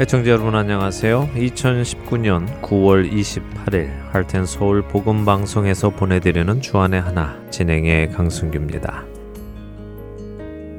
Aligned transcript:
애청자 0.00 0.30
여러분 0.30 0.54
안녕하세요. 0.54 1.30
2019년 1.34 2.62
9월 2.62 3.10
28일 3.10 3.90
할텐 4.12 4.46
서울 4.46 4.80
복음 4.82 5.24
방송에서 5.24 5.90
보내드리는 5.90 6.60
주안의 6.60 7.00
하나 7.00 7.36
진행의 7.50 8.12
강승규입니다. 8.12 9.04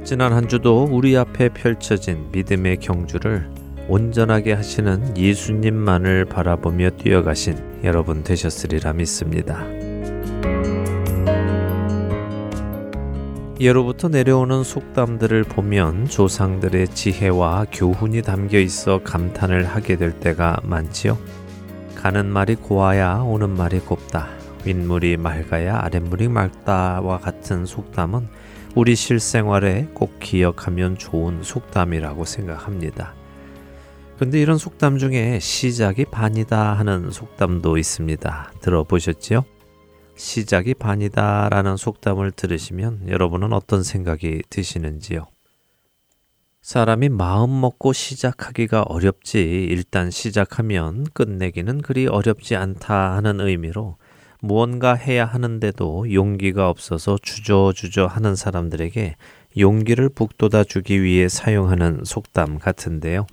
지난 0.05 0.31
한 0.31 0.47
주도 0.47 0.85
우리 0.85 1.17
앞에 1.17 1.49
펼쳐진 1.49 2.29
믿음의 2.31 2.77
경주를 2.77 3.49
온전하게 3.89 4.53
하시는 4.53 5.17
예수님만을 5.17 6.23
바라보며 6.23 6.91
뛰어가신 6.91 7.81
여러분 7.83 8.23
되셨으리라 8.23 8.93
믿습니다. 8.93 9.65
예로부터 13.59 14.07
내려오는 14.07 14.63
속담들을 14.63 15.43
보면 15.43 16.07
조상들의 16.07 16.87
지혜와 16.95 17.65
교훈이 17.73 18.21
담겨 18.21 18.57
있어 18.57 19.03
감탄을 19.03 19.65
하게 19.65 19.97
될 19.97 20.17
때가 20.17 20.61
많지요. 20.63 21.17
가는 21.93 22.25
말이 22.25 22.55
고와야 22.55 23.15
오는 23.15 23.49
말이 23.49 23.79
곱다. 23.79 24.29
윗물이 24.63 25.17
맑아야 25.17 25.77
아랫물이 25.81 26.29
맑다와 26.29 27.19
같은 27.19 27.65
속담은 27.65 28.29
우리 28.75 28.95
실생활에 28.95 29.89
꼭 29.93 30.19
기억하면 30.21 30.97
좋은 30.97 31.43
속담이라고 31.43 32.23
생각합니다. 32.23 33.13
근데 34.17 34.39
이런 34.39 34.57
속담 34.57 34.99
중에 34.99 35.39
시작이 35.39 36.05
반이다 36.05 36.75
하는 36.75 37.11
속담도 37.11 37.77
있습니다. 37.77 38.53
들어보셨지요? 38.61 39.43
시작이 40.19 40.73
반이다 40.73 41.47
라는 41.47 41.77
속담을 41.77 42.31
들으시면 42.31 43.07
여러분은 43.07 43.53
어떤 43.53 43.83
생각이 43.83 44.41
드시는지요? 44.49 45.27
사람이 46.61 47.07
마음 47.07 47.61
먹고 47.61 47.93
시작하기가 47.93 48.81
어렵지 48.81 49.39
일단 49.41 50.11
시작하면 50.11 51.05
끝내기는 51.13 51.81
그리 51.81 52.05
어렵지 52.05 52.57
않다 52.57 53.15
하는 53.15 53.39
의미로 53.39 53.95
무언가 54.41 54.93
해야 54.93 55.23
하는데도 55.25 56.13
용기가 56.13 56.69
없어서 56.69 57.17
주저주저 57.21 58.05
하는 58.05 58.35
사람들에게 58.35 59.15
용기를 59.57 60.09
북돋아 60.09 60.65
주기 60.65 61.01
위해 61.01 61.29
사용하는 61.29 62.01
속담 62.03 62.59
같은데요. 62.59 63.25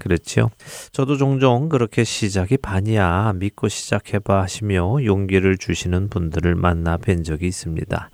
그렇죠. 0.00 0.50
저도 0.90 1.16
종종 1.16 1.68
그렇게 1.68 2.02
시작이 2.02 2.56
반이야 2.56 3.34
믿고 3.36 3.68
시작해봐 3.68 4.42
하시며 4.42 5.04
용기를 5.04 5.58
주시는 5.58 6.08
분들을 6.08 6.56
만나 6.56 6.96
뵌 6.96 7.22
적이 7.22 7.46
있습니다. 7.46 8.10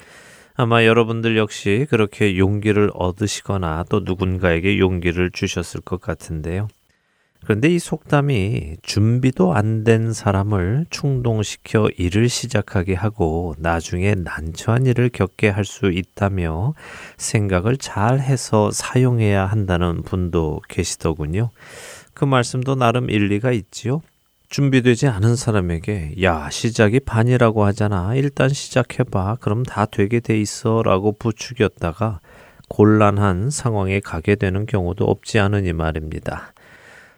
아마 0.57 0.85
여러분들 0.85 1.37
역시 1.37 1.87
그렇게 1.89 2.37
용기를 2.37 2.91
얻으시거나 2.95 3.85
또 3.89 4.01
누군가에게 4.01 4.79
용기를 4.79 5.31
주셨을 5.31 5.81
것 5.81 6.01
같은데요. 6.01 6.69
그런데 7.47 7.69
이 7.69 7.79
속담이 7.79 8.79
준비도 8.83 9.55
안 9.55 9.85
된 9.85 10.13
사람을 10.13 10.87
충동시켜 10.91 11.89
일을 11.97 12.29
시작하게 12.29 12.95
하고 12.95 13.55
나중에 13.59 14.15
난처한 14.17 14.87
일을 14.87 15.11
겪게 15.11 15.49
할 15.49 15.65
수 15.65 15.93
있다며 15.93 16.75
생각을 17.19 17.77
잘 17.77 18.19
해서 18.19 18.71
사용해야 18.73 19.47
한다는 19.47 20.03
분도 20.03 20.61
계시더군요. 20.69 21.51
그 22.15 22.25
말씀도 22.25 22.75
나름 22.75 23.11
일리가 23.11 23.53
있지요. 23.53 24.01
준비되지 24.49 25.07
않은 25.09 25.37
사람에게 25.37 26.15
야 26.23 26.49
시작이 26.51 27.01
반이라고 27.01 27.65
하잖아 27.65 28.15
일단 28.15 28.49
시작해봐 28.49 29.37
그럼 29.41 29.65
다 29.65 29.87
되게 29.87 30.21
돼 30.21 30.41
있어 30.41 30.83
라고 30.85 31.13
부추겼다가 31.13 32.21
곤란한 32.69 33.51
상황에 33.51 34.01
가게 34.01 34.35
되는 34.37 34.67
경우도 34.67 35.05
없지 35.05 35.39
않으니 35.41 35.73
말입니다. 35.73 36.53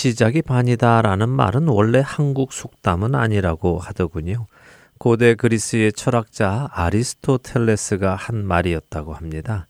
시작이 0.00 0.40
반이다라는 0.40 1.28
말은 1.28 1.68
원래 1.68 2.00
한국 2.02 2.54
속담은 2.54 3.14
아니라고 3.14 3.78
하더군요. 3.78 4.46
고대 4.98 5.34
그리스의 5.34 5.92
철학자 5.92 6.70
아리스토텔레스가 6.72 8.14
한 8.14 8.46
말이었다고 8.46 9.12
합니다. 9.12 9.66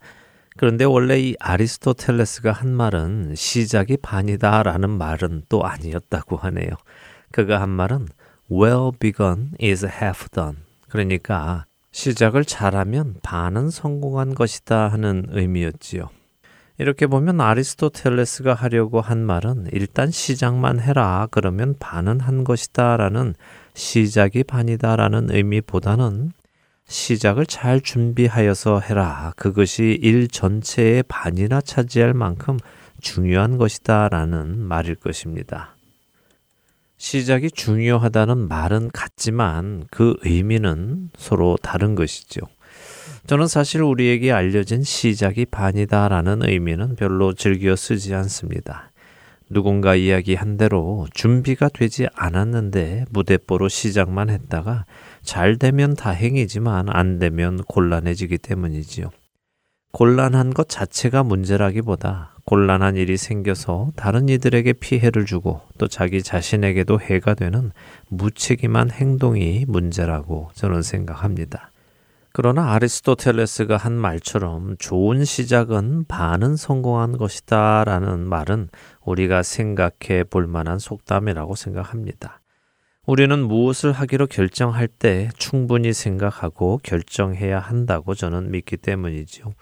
그런데 0.57 0.85
원래 0.85 1.19
이 1.19 1.35
아리스토텔레스가 1.41 2.53
한 2.53 2.71
말은 2.71 3.35
시작이 3.35 3.97
반이다라는 3.97 4.89
말은 4.89 5.47
또 5.49 5.65
아니었다고 5.65 6.37
하네요. 6.37 6.71
그가 7.33 7.61
한 7.61 7.69
말은 7.71 8.07
well 8.49 8.93
begun 9.01 9.51
is 9.61 9.85
half 9.85 10.29
done. 10.29 10.59
그러니까 10.89 11.65
시작을 11.91 12.45
잘하면 12.45 13.17
반은 13.25 13.71
성공한 13.71 14.37
것이다 14.37 14.87
하는 14.87 15.27
의미였지요. 15.31 16.09
이렇게 16.81 17.07
보면 17.07 17.43
아리스토텔레스가 17.43 18.55
하려고 18.55 19.03
한 19.03 19.19
말은 19.19 19.67
일단 19.73 20.11
시작만 20.11 20.81
해라 20.81 21.29
그러면 21.31 21.75
반은 21.79 22.21
한 22.21 22.43
것이다 22.43 22.97
라는 22.97 23.35
시작이 23.75 24.45
반이다 24.45 24.97
라는 24.97 25.29
의미보다는 25.31 26.33
시작을 26.87 27.45
잘 27.45 27.83
준비하여서 27.83 28.81
해라. 28.81 29.35
그것이 29.37 29.99
일 30.01 30.29
전체의 30.29 31.03
반이나 31.03 31.61
차지할 31.61 32.15
만큼 32.15 32.59
중요한 33.03 33.59
것이다 33.59 34.09
라는 34.09 34.59
말일 34.59 34.95
것입니다. 34.95 35.77
시작이 36.97 37.51
중요하다는 37.51 38.49
말은 38.49 38.89
같지만 38.95 39.85
그 39.91 40.17
의미는 40.23 41.11
서로 41.19 41.59
다른 41.61 41.95
것이죠. 41.95 42.41
저는 43.31 43.47
사실 43.47 43.81
우리에게 43.81 44.33
알려진 44.33 44.83
시작이 44.83 45.47
반이다라는 45.47 46.49
의미는 46.49 46.97
별로 46.97 47.33
즐겨 47.33 47.77
쓰지 47.77 48.13
않습니다. 48.13 48.91
누군가 49.49 49.95
이야기한 49.95 50.57
대로 50.57 51.07
준비가 51.15 51.69
되지 51.69 52.09
않았는데 52.17 53.05
무대뽀로 53.11 53.69
시작만 53.69 54.31
했다가 54.31 54.85
잘 55.23 55.59
되면 55.59 55.95
다행이지만 55.95 56.89
안 56.89 57.21
되면 57.21 57.59
곤란해지기 57.69 58.39
때문이지요. 58.39 59.11
곤란한 59.93 60.53
것 60.53 60.69
자체가 60.69 61.23
문제라기보다 61.23 62.35
곤란한 62.47 62.97
일이 62.97 63.17
생겨서 63.17 63.93
다른 63.95 64.29
이들에게 64.29 64.73
피해를 64.73 65.25
주고 65.25 65.61
또 65.79 65.87
자기 65.87 66.25
자신에게도 66.25 66.99
해가 66.99 67.35
되는 67.35 67.71
무책임한 68.09 68.91
행동이 68.91 69.67
문제라고 69.69 70.51
저는 70.55 70.83
생각합니다. 70.83 71.70
그러나 72.33 72.75
아리스토텔레스가 72.75 73.77
한 73.77 73.95
말처럼 73.95 74.77
좋은 74.79 75.25
시작은 75.25 76.05
반은 76.07 76.57
성공한 76.57 77.17
것이다 77.17 77.83
라는 77.85 78.21
말은 78.21 78.69
우리가 79.05 79.43
생각해 79.43 80.25
볼 80.31 80.47
만한 80.47 80.79
속담이라고 80.79 81.57
생각합니다. 81.57 82.41
우리는 83.07 83.37
무엇을 83.43 83.91
하기로 83.91 84.29
결정할 84.29 84.87
때 84.87 85.31
충분히 85.37 85.93
생각하고 85.93 86.79
결정해야 86.85 87.59
한다고 87.59 88.15
저는 88.15 88.53
믿기 88.53 88.77
때문이죠. 88.77 89.53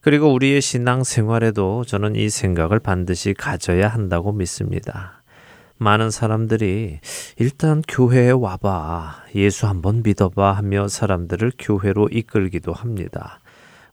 그리고 0.00 0.32
우리의 0.32 0.60
신앙 0.60 1.04
생활에도 1.04 1.84
저는 1.84 2.16
이 2.16 2.28
생각을 2.28 2.80
반드시 2.80 3.34
가져야 3.34 3.86
한다고 3.86 4.32
믿습니다. 4.32 5.19
많은 5.82 6.10
사람들이 6.10 7.00
일단 7.38 7.82
교회에 7.88 8.32
와봐. 8.32 9.24
예수 9.34 9.66
한번 9.66 10.02
믿어봐 10.02 10.52
하며 10.52 10.88
사람들을 10.88 11.52
교회로 11.58 12.10
이끌기도 12.12 12.74
합니다. 12.74 13.40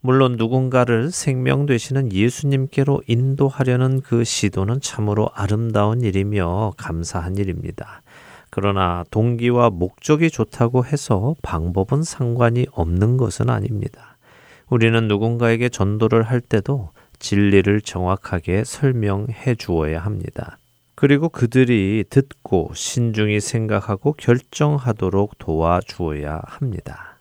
물론 0.02 0.36
누군가를 0.38 1.12
생명 1.12 1.66
되시는 1.66 2.12
예수님께로 2.12 3.04
인도하려는 3.08 4.02
그 4.02 4.26
시도는 4.26 4.82
참으로 4.82 5.30
아름다운 5.34 6.02
일이며 6.02 6.74
감사한 6.76 7.38
일입니다. 7.38 8.02
그러나 8.50 9.06
동기와 9.10 9.70
목적이 9.70 10.30
좋다고 10.30 10.84
해서 10.84 11.36
방법은 11.42 12.04
상관이 12.04 12.68
없는 12.72 13.16
것은 13.16 13.50
아닙니다. 13.50 14.18
우리는 14.70 15.08
누군가에게 15.08 15.70
전도를 15.70 16.24
할 16.24 16.42
때도 16.42 16.90
진리를 17.20 17.80
정확하게 17.80 18.66
설명해 18.66 19.56
주어야 19.56 20.02
합니다. 20.02 20.58
그리고 21.00 21.30
그들이 21.30 22.06
듣고 22.10 22.72
신중히 22.74 23.40
생각하고 23.40 24.14
결정하도록 24.14 25.38
도와주어야 25.38 26.42
합니다. 26.44 27.17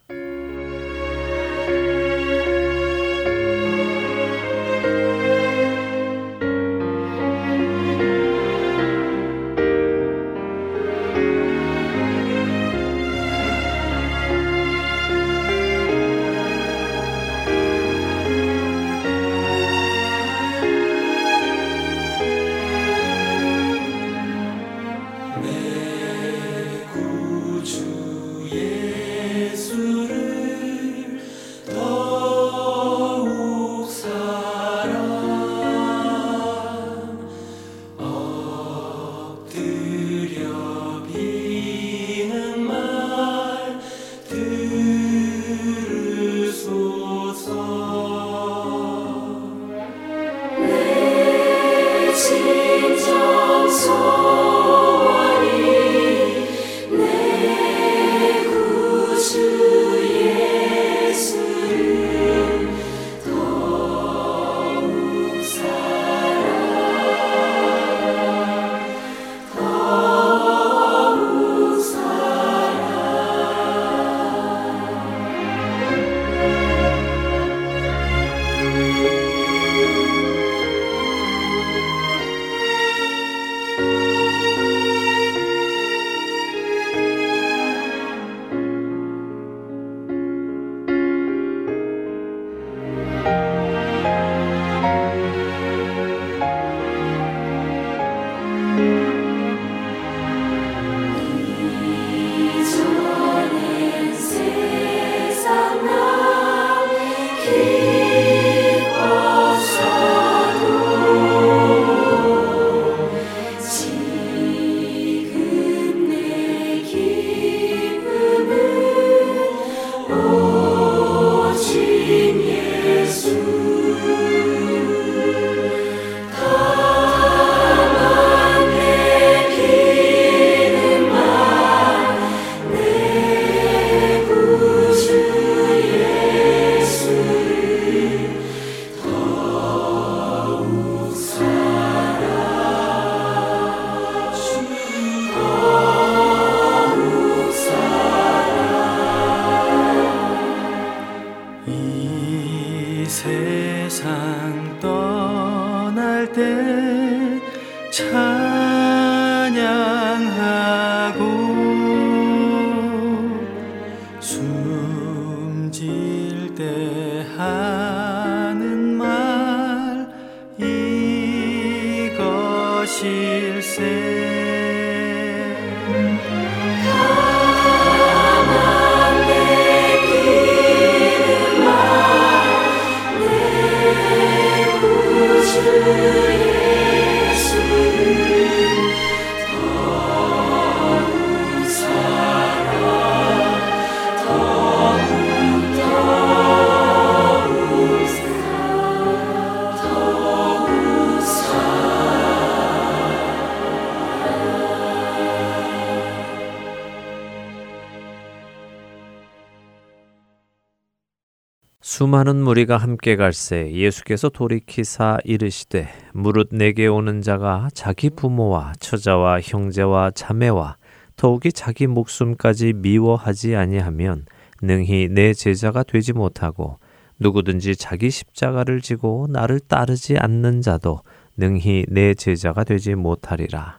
수많은 211.88 212.42
무리가 212.42 212.78
함께 212.78 213.14
갈새 213.14 213.70
예수께서 213.70 214.28
돌이키사 214.28 215.18
이르시되 215.22 215.86
무릇 216.14 216.48
내게 216.50 216.88
오는 216.88 217.22
자가 217.22 217.68
자기 217.74 218.10
부모와 218.10 218.72
처자와 218.80 219.40
형제와 219.40 220.10
자매와 220.10 220.78
더욱이 221.14 221.52
자기 221.52 221.86
목숨까지 221.86 222.72
미워하지 222.72 223.54
아니하면 223.54 224.26
능히 224.60 225.06
내 225.08 225.32
제자가 225.32 225.84
되지 225.84 226.12
못하고 226.12 226.80
누구든지 227.20 227.76
자기 227.76 228.10
십자가를 228.10 228.80
지고 228.80 229.28
나를 229.30 229.60
따르지 229.60 230.18
않는 230.18 230.62
자도 230.62 231.02
능히 231.36 231.84
내 231.88 232.14
제자가 232.14 232.64
되지 232.64 232.96
못하리라. 232.96 233.78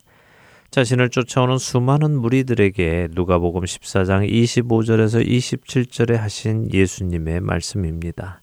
자신을 0.70 1.10
쫓아오는 1.10 1.58
수많은 1.58 2.20
무리들에게 2.20 3.10
누가복음 3.12 3.62
14장 3.62 4.30
25절에서 4.30 5.26
27절에 5.26 6.16
하신 6.18 6.72
예수님의 6.74 7.40
말씀입니다. 7.40 8.42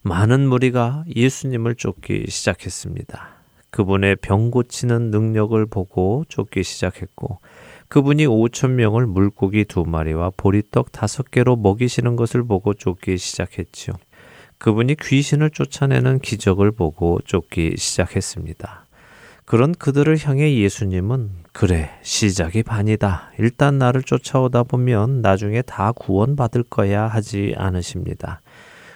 많은 0.00 0.48
무리가 0.48 1.04
예수님을 1.14 1.74
쫓기 1.74 2.24
시작했습니다. 2.28 3.28
그분의 3.70 4.16
병 4.16 4.50
고치는 4.50 5.10
능력을 5.10 5.64
보고 5.66 6.24
쫓기 6.28 6.62
시작했고 6.62 7.40
그분이 7.88 8.26
5천 8.26 8.70
명을 8.70 9.06
물고기 9.06 9.64
두 9.66 9.84
마리와 9.84 10.32
보리떡 10.36 10.90
다섯 10.90 11.30
개로 11.30 11.56
먹이시는 11.56 12.16
것을 12.16 12.44
보고 12.44 12.72
쫓기 12.72 13.18
시작했지요. 13.18 13.94
그분이 14.56 14.96
귀신을 15.00 15.50
쫓아내는 15.50 16.20
기적을 16.20 16.72
보고 16.72 17.20
쫓기 17.24 17.74
시작했습니다. 17.76 18.86
그런 19.44 19.72
그들을 19.72 20.16
향해 20.26 20.56
예수님은 20.56 21.41
그래, 21.52 21.90
시작이 22.02 22.62
반이다. 22.62 23.32
일단 23.38 23.78
나를 23.78 24.02
쫓아오다 24.02 24.62
보면 24.64 25.20
나중에 25.20 25.62
다 25.62 25.92
구원받을 25.92 26.64
거야 26.64 27.06
하지 27.06 27.54
않으십니다. 27.56 28.40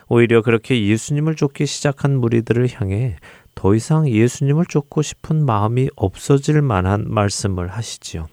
오히려 0.09 0.41
그렇게 0.41 0.87
예수님을 0.87 1.37
쫓기 1.37 1.67
시작한 1.67 2.17
무리들을 2.19 2.69
향해 2.75 3.17
더 3.55 3.75
이상 3.75 4.09
예수님을 4.09 4.67
쫓고 4.67 5.03
싶은 5.03 5.45
마음이 5.45 5.91
없어질 5.97 6.63
만한 6.63 7.05
말씀을 7.09 7.69
하시지요. 7.69 8.27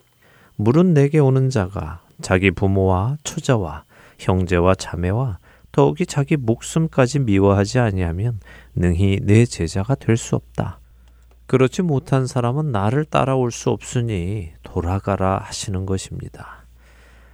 물은 0.56 0.94
내게 0.94 1.20
오는 1.20 1.50
자가 1.50 2.01
자기 2.22 2.51
부모와 2.51 3.18
처자와 3.24 3.84
형제와 4.20 4.75
자매와 4.75 5.39
더욱이 5.72 6.06
자기 6.06 6.38
목숨까지 6.38 7.20
미워하지 7.20 7.80
아니하면 7.80 8.39
능히 8.75 9.20
내 9.24 9.46
제자가 9.46 9.96
될 9.96 10.15
수 10.15 10.36
없다. 10.36 10.80
그렇지 11.45 11.81
못한 11.81 12.25
사람은 12.25 12.71
나를 12.71 13.05
따라올 13.05 13.51
수 13.51 13.69
없으니 13.69 14.51
돌아가라 14.63 15.39
하시는 15.39 15.85
것입니다. 15.85 16.65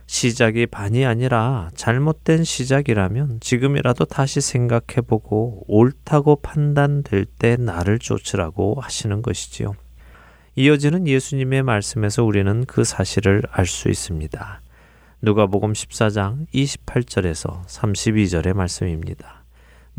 시작이 0.07 0.65
반이 0.65 1.05
아니라 1.05 1.69
잘못된 1.75 2.43
시작이라면 2.43 3.41
지금이라도 3.41 4.05
다시 4.05 4.41
생각해 4.41 5.01
보고 5.05 5.63
옳다고 5.67 6.37
판단될 6.37 7.25
때 7.25 7.57
나를 7.57 7.99
쫓으라고 7.99 8.81
하시는 8.81 9.21
것이지요. 9.21 9.75
이어지는 10.55 11.07
예수님의 11.07 11.61
말씀에서 11.61 12.23
우리는 12.23 12.65
그 12.65 12.83
사실을 12.83 13.43
알 13.51 13.67
수 13.67 13.87
있습니다. 13.87 14.61
누가복음 15.21 15.73
14장 15.73 16.47
28절에서 16.53 17.65
32절의 17.65 18.53
말씀입니다. 18.55 19.38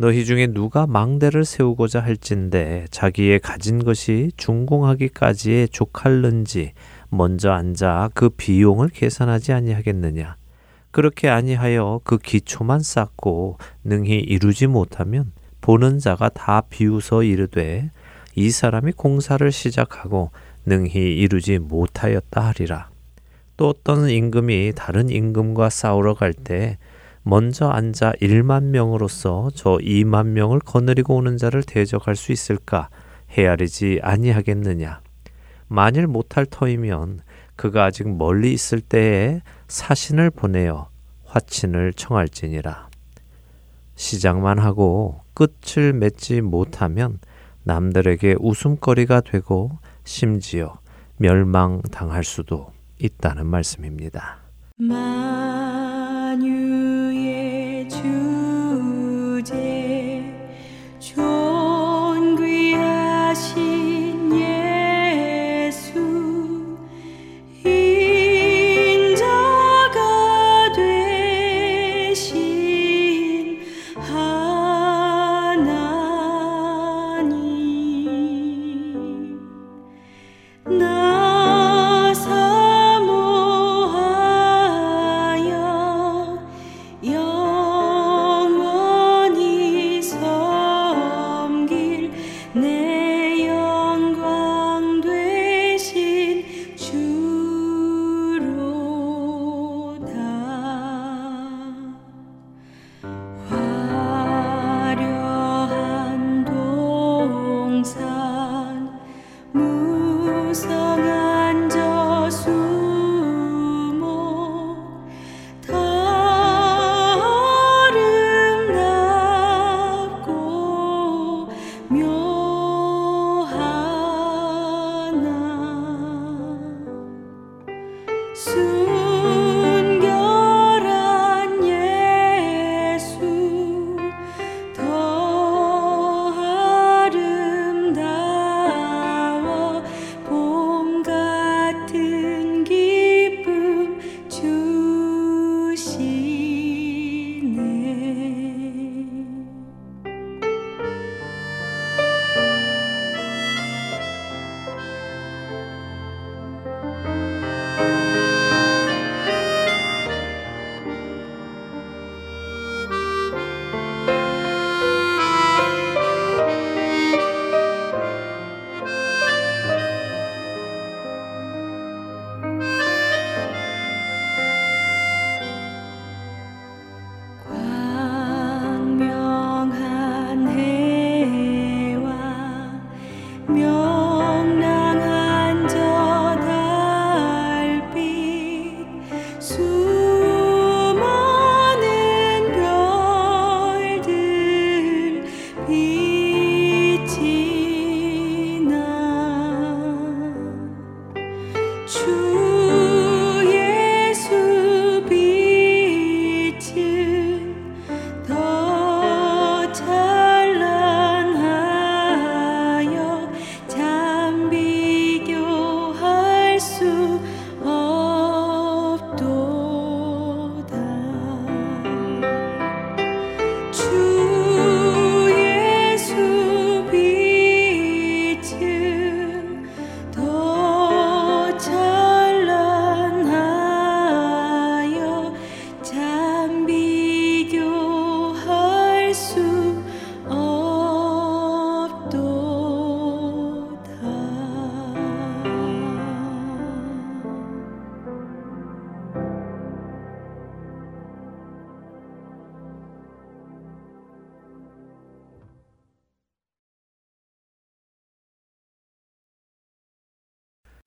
너희 0.01 0.25
중에 0.25 0.47
누가 0.47 0.87
망대를 0.87 1.45
세우고자 1.45 2.01
할진대 2.01 2.87
자기의 2.91 3.39
가진 3.39 3.85
것이 3.85 4.33
중공하기까지에 4.39 5.67
족할는지 5.67 6.73
먼저 7.11 7.51
앉아 7.51 8.09
그 8.15 8.31
비용을 8.31 8.89
계산하지 8.89 9.53
아니하겠느냐? 9.53 10.37
그렇게 10.91 11.29
아니하여 11.29 12.01
그 12.03 12.17
기초만 12.17 12.81
쌓고 12.81 13.59
능히 13.85 14.21
이루지 14.21 14.69
못하면 14.69 15.33
보는 15.61 15.99
자가 15.99 16.31
다 16.31 16.63
비웃어 16.63 17.23
이르되 17.23 17.91
이 18.35 18.51
사람이 18.51 18.93
공사를 18.93 19.53
시작하고 19.53 20.31
능히 20.65 21.15
이루지 21.15 21.59
못하였다 21.59 22.41
하리라. 22.41 22.89
또 23.59 23.69
어떤 23.69 24.09
임금이 24.09 24.73
다른 24.75 25.11
임금과 25.11 25.69
싸우러 25.69 26.15
갈 26.15 26.33
때 26.33 26.79
먼저 27.31 27.69
앉아 27.69 28.15
1만 28.21 28.65
명으로서 28.65 29.51
저 29.55 29.79
2만 29.79 30.31
명을 30.31 30.59
거느리고 30.59 31.15
오는 31.15 31.37
자를 31.37 31.63
대적할 31.63 32.17
수 32.17 32.33
있을까 32.33 32.89
헤아리지 33.31 34.01
아니하겠느냐. 34.03 35.01
만일 35.69 36.09
못할 36.09 36.45
터이면 36.45 37.21
그가 37.55 37.85
아직 37.85 38.09
멀리 38.09 38.53
있을 38.53 38.81
때에 38.81 39.43
사신을 39.69 40.31
보내어 40.31 40.89
화친을 41.25 41.93
청할지니라. 41.93 42.89
시작만 43.95 44.59
하고 44.59 45.21
끝을 45.33 45.93
맺지 45.93 46.41
못하면 46.41 47.21
남들에게 47.63 48.39
웃음거리가 48.41 49.21
되고 49.21 49.79
심지어 50.03 50.81
멸망당할 51.19 52.25
수도 52.25 52.73
있다는 52.99 53.47
말씀입니다. 53.47 54.39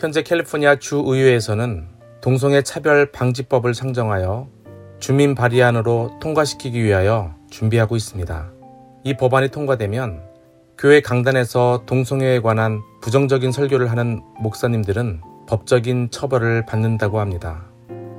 현재 0.00 0.22
캘리포니아 0.22 0.76
주의회에서는 0.76 1.86
동성애 2.22 2.62
차별 2.62 3.12
방지법을 3.12 3.74
상정하여 3.74 4.48
주민 4.98 5.34
발의안으로 5.34 6.12
통과시키기 6.22 6.82
위하여 6.82 7.34
준비하고 7.50 7.96
있습니다. 7.96 8.50
이 9.04 9.14
법안이 9.18 9.48
통과되면 9.48 10.22
교회 10.78 11.02
강단에서 11.02 11.82
동성애에 11.84 12.40
관한 12.40 12.80
부정적인 13.02 13.52
설교를 13.52 13.90
하는 13.90 14.22
목사님들은 14.38 15.20
법적인 15.46 16.08
처벌을 16.10 16.64
받는다고 16.64 17.20
합니다. 17.20 17.66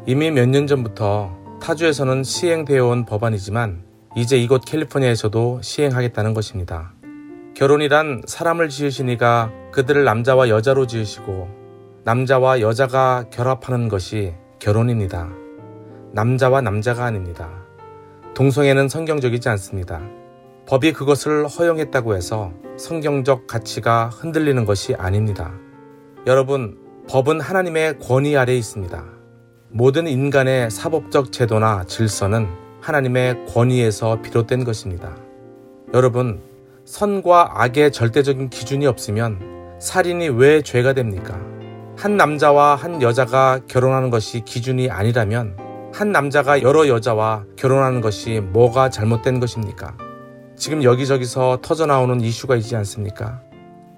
이미 0.05 0.29
몇 0.29 0.49
년 0.49 0.67
전부터 0.67 1.35
타주에서는 1.63 2.23
시행되어 2.23 2.85
온 2.85 3.05
법안이지만 3.05 3.85
이제 4.15 4.37
이곳 4.37 4.65
캘리포니아에서도 4.65 5.61
시행하겠다는 5.63 6.35
것입니다. 6.35 6.93
결혼이란 7.55 8.21
사람을 8.27 8.69
지으시니가 8.69 9.51
그들을 9.71 10.03
남자와 10.03 10.49
여자로 10.49 10.85
지으시고 10.85 11.60
남자와 12.03 12.61
여자가 12.61 13.25
결합하는 13.29 13.87
것이 13.87 14.33
결혼입니다. 14.57 15.29
남자와 16.13 16.61
남자가 16.61 17.05
아닙니다. 17.05 17.49
동성애는 18.33 18.89
성경적이지 18.89 19.49
않습니다. 19.49 20.01
법이 20.67 20.93
그것을 20.93 21.47
허용했다고 21.47 22.15
해서 22.15 22.53
성경적 22.77 23.45
가치가 23.45 24.09
흔들리는 24.09 24.65
것이 24.65 24.95
아닙니다. 24.95 25.51
여러분, 26.25 26.79
법은 27.07 27.39
하나님의 27.39 27.99
권위 27.99 28.35
아래 28.35 28.55
있습니다. 28.55 29.03
모든 29.69 30.07
인간의 30.07 30.71
사법적 30.71 31.31
제도나 31.31 31.83
질서는 31.83 32.47
하나님의 32.81 33.45
권위에서 33.45 34.21
비롯된 34.23 34.63
것입니다. 34.63 35.15
여러분, 35.93 36.41
선과 36.83 37.61
악의 37.61 37.91
절대적인 37.91 38.49
기준이 38.49 38.87
없으면 38.87 39.77
살인이 39.79 40.29
왜 40.29 40.63
죄가 40.63 40.93
됩니까? 40.93 41.50
한 42.01 42.17
남자와 42.17 42.73
한 42.73 43.03
여자가 43.03 43.59
결혼하는 43.67 44.09
것이 44.09 44.41
기준이 44.43 44.89
아니라면 44.89 45.55
한 45.93 46.11
남자가 46.11 46.63
여러 46.63 46.87
여자와 46.87 47.45
결혼하는 47.55 48.01
것이 48.01 48.39
뭐가 48.39 48.89
잘못된 48.89 49.39
것입니까? 49.39 49.95
지금 50.55 50.83
여기저기서 50.83 51.59
터져나오는 51.61 52.19
이슈가 52.19 52.55
있지 52.55 52.75
않습니까? 52.75 53.43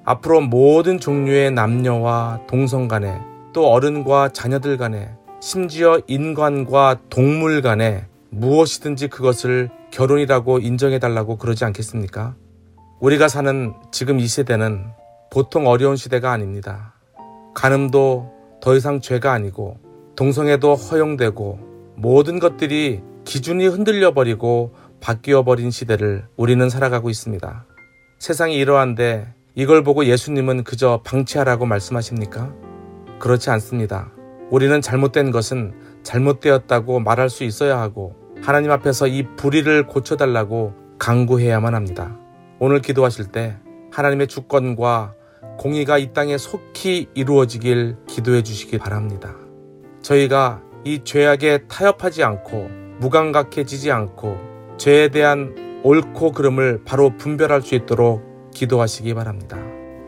앞으로 0.03 0.41
모든 0.41 0.99
종류의 0.99 1.51
남녀와 1.51 2.41
동성 2.45 2.89
간에 2.89 3.21
또 3.53 3.71
어른과 3.71 4.33
자녀들 4.33 4.75
간에 4.75 5.15
심지어 5.39 6.01
인간과 6.05 6.97
동물 7.09 7.61
간에 7.61 8.07
무엇이든지 8.31 9.07
그것을 9.07 9.69
결혼이라고 9.91 10.59
인정해달라고 10.59 11.37
그러지 11.37 11.63
않겠습니까? 11.63 12.35
우리가 12.99 13.29
사는 13.29 13.73
지금 13.93 14.19
이 14.19 14.27
세대는 14.27 14.87
보통 15.31 15.67
어려운 15.67 15.95
시대가 15.95 16.33
아닙니다. 16.33 16.92
간음도 17.53 18.31
더 18.61 18.75
이상 18.75 19.01
죄가 19.01 19.31
아니고 19.31 19.77
동성애도 20.15 20.75
허용되고 20.75 21.59
모든 21.95 22.39
것들이 22.39 23.01
기준이 23.25 23.67
흔들려 23.67 24.13
버리고 24.13 24.73
바뀌어 24.99 25.43
버린 25.43 25.71
시대를 25.71 26.25
우리는 26.37 26.69
살아가고 26.69 27.09
있습니다. 27.09 27.65
세상이 28.19 28.55
이러한데 28.55 29.33
이걸 29.55 29.83
보고 29.83 30.05
예수님은 30.05 30.63
그저 30.63 31.01
방치하라고 31.03 31.65
말씀하십니까? 31.65 32.53
그렇지 33.19 33.49
않습니다. 33.51 34.11
우리는 34.49 34.81
잘못된 34.81 35.31
것은 35.31 35.73
잘못되었다고 36.03 36.99
말할 36.99 37.29
수 37.29 37.43
있어야 37.43 37.79
하고 37.79 38.15
하나님 38.41 38.71
앞에서 38.71 39.07
이 39.07 39.23
불의를 39.35 39.87
고쳐달라고 39.87 40.73
강구해야만 40.99 41.75
합니다. 41.75 42.17
오늘 42.59 42.81
기도하실 42.81 43.27
때 43.27 43.57
하나님의 43.91 44.27
주권과 44.27 45.13
공의가 45.57 45.97
이 45.97 46.13
땅에 46.13 46.37
속히 46.37 47.09
이루어지길 47.13 47.97
기도해 48.07 48.43
주시기 48.43 48.77
바랍니다. 48.77 49.35
저희가 50.01 50.61
이 50.83 51.03
죄악에 51.03 51.67
타협하지 51.67 52.23
않고 52.23 52.69
무감각해지지 52.99 53.91
않고 53.91 54.37
죄에 54.77 55.09
대한 55.09 55.81
옳고 55.83 56.31
그름을 56.31 56.81
바로 56.85 57.15
분별할 57.17 57.61
수 57.61 57.75
있도록 57.75 58.51
기도하시기 58.53 59.13
바랍니다. 59.13 59.57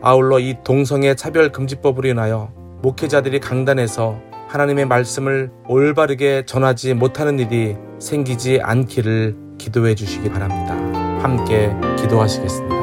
아울러 0.02 0.38
이 0.38 0.56
동성애 0.64 1.14
차별 1.14 1.50
금지법으로 1.50 2.08
인하여 2.08 2.52
목회자들이 2.82 3.40
강단에서 3.40 4.18
하나님의 4.48 4.86
말씀을 4.86 5.50
올바르게 5.68 6.44
전하지 6.46 6.94
못하는 6.94 7.38
일이 7.38 7.76
생기지 7.98 8.60
않기를 8.62 9.36
기도해 9.58 9.94
주시기 9.94 10.30
바랍니다. 10.30 10.74
함께 11.22 11.74
기도하시겠습니다. 11.98 12.75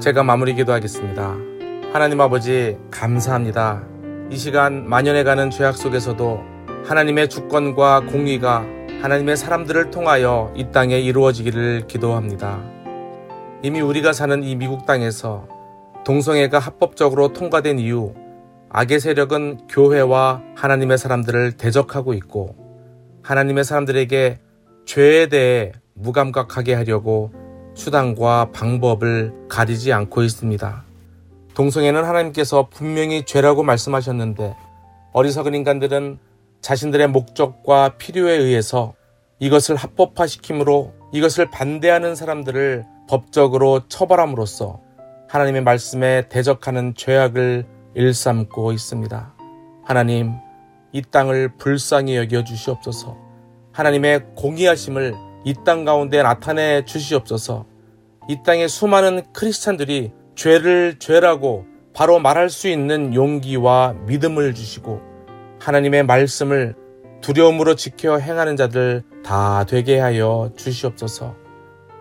제가 0.00 0.22
마무리 0.22 0.54
기도하겠습니다. 0.54 1.36
하나님 1.92 2.20
아버지, 2.20 2.78
감사합니다. 2.88 3.82
이 4.30 4.36
시간 4.36 4.88
만연해가는 4.88 5.50
죄악 5.50 5.76
속에서도 5.76 6.40
하나님의 6.84 7.28
주권과 7.28 8.02
공의가 8.02 8.64
하나님의 9.02 9.36
사람들을 9.36 9.90
통하여 9.90 10.52
이 10.54 10.70
땅에 10.70 11.00
이루어지기를 11.00 11.88
기도합니다. 11.88 12.62
이미 13.62 13.80
우리가 13.80 14.12
사는 14.12 14.44
이 14.44 14.54
미국 14.54 14.86
땅에서 14.86 15.48
동성애가 16.04 16.60
합법적으로 16.60 17.32
통과된 17.32 17.80
이후 17.80 18.14
악의 18.68 19.00
세력은 19.00 19.66
교회와 19.68 20.42
하나님의 20.54 20.96
사람들을 20.96 21.52
대적하고 21.52 22.14
있고 22.14 22.54
하나님의 23.24 23.64
사람들에게 23.64 24.38
죄에 24.86 25.26
대해 25.26 25.72
무감각하게 25.94 26.74
하려고 26.74 27.32
수단과 27.78 28.50
방법을 28.50 29.32
가리지 29.48 29.92
않고 29.92 30.22
있습니다. 30.22 30.82
동성애는 31.54 32.04
하나님께서 32.04 32.68
분명히 32.70 33.24
죄라고 33.24 33.62
말씀하셨는데 33.62 34.56
어리석은 35.12 35.54
인간들은 35.54 36.18
자신들의 36.60 37.06
목적과 37.08 37.90
필요에 37.96 38.34
의해서 38.36 38.94
이것을 39.38 39.76
합법화시킴으로 39.76 40.92
이것을 41.12 41.50
반대하는 41.50 42.16
사람들을 42.16 42.84
법적으로 43.08 43.86
처벌함으로써 43.88 44.80
하나님의 45.28 45.62
말씀에 45.62 46.28
대적하는 46.28 46.94
죄악을 46.96 47.64
일삼고 47.94 48.72
있습니다. 48.72 49.34
하나님, 49.84 50.32
이 50.92 51.00
땅을 51.02 51.56
불쌍히 51.58 52.16
여겨 52.16 52.42
주시옵소서. 52.42 53.16
하나님의 53.72 54.34
공의하심을 54.34 55.27
이 55.44 55.54
땅 55.64 55.84
가운데 55.84 56.22
나타내 56.22 56.84
주시옵소서. 56.84 57.66
이 58.28 58.42
땅의 58.44 58.68
수많은 58.68 59.22
크리스찬들이 59.32 60.12
죄를 60.34 60.96
죄라고 60.98 61.64
바로 61.94 62.18
말할 62.18 62.50
수 62.50 62.68
있는 62.68 63.14
용기와 63.14 63.94
믿음을 64.06 64.54
주시고 64.54 65.00
하나님의 65.60 66.04
말씀을 66.04 66.76
두려움으로 67.20 67.74
지켜 67.74 68.18
행하는 68.18 68.56
자들 68.56 69.02
다 69.24 69.64
되게 69.64 69.98
하여 69.98 70.50
주시옵소서. 70.56 71.34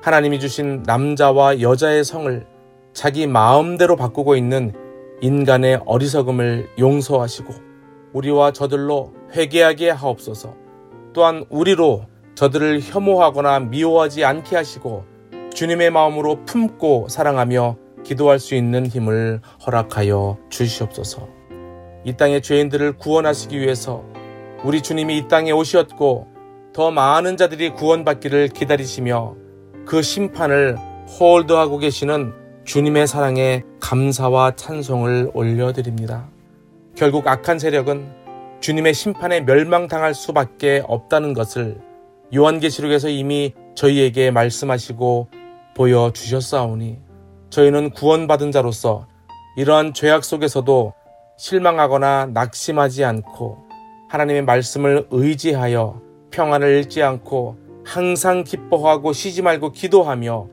하나님이 0.02 0.40
주신 0.40 0.84
남자와 0.86 1.62
여자의 1.62 2.04
성을 2.04 2.46
자기 2.94 3.26
마음대로 3.28 3.96
바꾸고 3.96 4.36
있는 4.36 4.74
인간의 5.22 5.82
어리석음을 5.86 6.70
용서하시고 6.78 7.54
우리와 8.14 8.52
저들로 8.52 9.14
회개하게 9.34 9.90
하옵소서. 9.90 10.56
또한 11.14 11.46
우리로 11.50 12.06
저들을 12.38 12.82
혐오하거나 12.84 13.62
미워하지 13.62 14.24
않게 14.24 14.56
하시고 14.56 15.06
주님의 15.56 15.90
마음으로 15.90 16.46
품고 16.46 17.08
사랑하며 17.10 17.78
기도할 18.04 18.38
수 18.38 18.54
있는 18.54 18.86
힘을 18.86 19.42
허락하여 19.66 20.38
주시옵소서. 20.50 21.28
이 22.04 22.14
땅의 22.16 22.44
죄인들을 22.44 22.98
구원하시기 22.98 23.60
위해서 23.60 24.04
우리 24.64 24.84
주님이 24.84 25.18
이 25.18 25.28
땅에 25.28 25.50
오셨고 25.50 26.28
더 26.74 26.92
많은 26.92 27.38
자들이 27.38 27.72
구원받기를 27.72 28.50
기다리시며 28.50 29.34
그 29.88 30.04
심판을 30.04 30.78
홀드하고 31.20 31.80
계시는 31.80 32.34
주님의 32.66 33.08
사랑에 33.08 33.64
감사와 33.80 34.52
찬송을 34.56 35.32
올려드립니다. 35.34 36.30
결국 36.96 37.28
악한 37.28 37.58
세력은 37.58 38.08
주님의 38.60 38.94
심판에 38.94 39.42
멸망당할 39.42 40.14
수밖에 40.14 40.84
없다는 40.86 41.34
것을 41.34 41.87
요한계시록에서 42.34 43.10
이미 43.10 43.54
저희에게 43.76 44.32
말씀하시고 44.32 45.30
보여 45.76 46.12
주셨사오니 46.14 47.00
저희는 47.50 47.92
구원받은 47.92 48.52
자로서 48.52 49.08
이러한 49.56 49.94
죄악 49.94 50.24
속에서도 50.24 50.94
실망하거나 51.38 52.28
낙심하지 52.34 53.06
않고 53.06 53.60
하나님의 54.10 54.44
말씀을 54.44 55.08
의지하여 55.12 56.02
평안을 56.32 56.68
잃지 56.78 57.04
않고 57.04 57.58
항상 57.86 58.44
기뻐하고 58.44 59.14
쉬지 59.14 59.42
말고 59.42 59.72
기도하며 59.72 60.48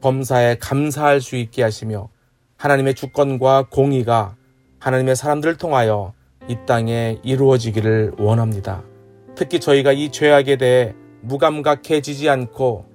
범사에 0.00 0.56
감사할 0.56 1.20
수 1.20 1.36
있게 1.36 1.62
하시며 1.62 2.08
하나님의 2.56 2.94
주권과 2.94 3.66
공의가 3.70 4.34
하나님의 4.80 5.14
사람들을 5.14 5.56
통하여 5.56 6.14
이 6.48 6.56
땅에 6.66 7.18
이루어지기를 7.22 8.14
원합니다. 8.18 8.82
특히 9.36 9.60
저희가 9.60 9.92
이 9.92 10.10
죄악에 10.10 10.56
대해 10.56 10.94
무감각해지지 11.22 12.28
않고 12.28 12.86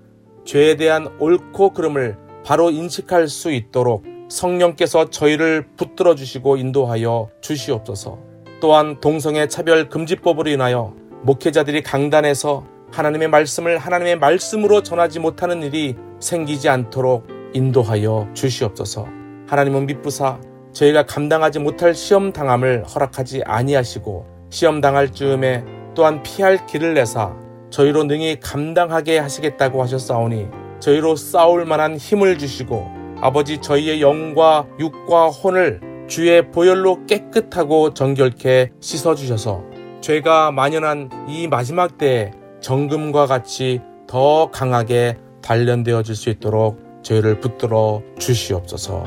죄에 0.46 0.76
대한 0.76 1.08
옳고 1.20 1.72
그름을 1.72 2.18
바로 2.46 2.70
인식할 2.70 3.28
수 3.28 3.52
있도록 3.52 4.04
성령께서 4.30 5.10
저희를 5.10 5.66
붙들어 5.76 6.16
주시고 6.16 6.58
인도하여 6.58 7.30
주시옵소서. 7.42 8.20
또한 8.60 9.00
동성애 9.00 9.48
차별 9.48 9.90
금지법으로 9.90 10.50
인하여 10.50 10.94
목회자들이 11.24 11.84
강단에서 11.84 12.66
하나님의 12.92 13.28
말씀을 13.28 13.78
하나님의 13.78 14.20
말씀으로 14.20 14.84
전하지 14.84 15.20
못하는 15.20 15.64
일이 15.64 15.96
생기지 16.20 16.70
않도록 16.70 17.28
인도하여 17.54 18.30
주시옵소서. 18.34 19.08
하나님은 19.48 19.86
미쁘사 19.86 20.40
저희가 20.72 21.06
감당하지 21.06 21.60
못할 21.60 21.96
시험 21.96 22.32
당함을 22.32 22.84
허락하지 22.84 23.44
아니하시고 23.46 24.26
시험 24.50 24.82
당할 24.82 25.12
즈음에 25.12 25.64
또한 25.96 26.22
피할 26.24 26.66
길을 26.66 26.94
내사 26.94 27.34
저희로 27.76 28.06
능히 28.06 28.40
감당하게 28.40 29.20
하시겠다고 29.20 29.84
하셨사오니 29.84 30.48
저희로 30.80 31.18
싸울 31.18 31.66
만한 31.66 31.98
힘을 31.98 32.38
주시고 32.38 32.88
아버지 33.20 33.58
저희의 33.58 34.02
영과 34.02 34.66
육과 34.80 35.28
혼을 35.28 35.82
주의 36.08 36.50
보혈로 36.52 37.06
깨끗하고 37.06 37.94
정결케 37.94 38.72
씻어 38.80 39.14
주셔서 39.16 39.62
죄가 40.00 40.52
만연한 40.52 41.10
이 41.28 41.50
마지막 41.50 41.98
때에 41.98 42.32
정금과 42.62 43.26
같이 43.26 43.82
더 44.08 44.50
강하게 44.52 45.18
단련되어 45.42 46.04
질 46.04 46.16
수 46.16 46.30
있도록 46.30 46.80
저희를 47.04 47.42
붙들어 47.42 48.02
주시옵소서 48.18 49.04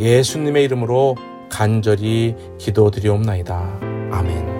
예수님의 0.00 0.64
이름으로 0.64 1.14
간절히 1.48 2.34
기도드리옵나이다. 2.58 3.80
아멘. 4.10 4.59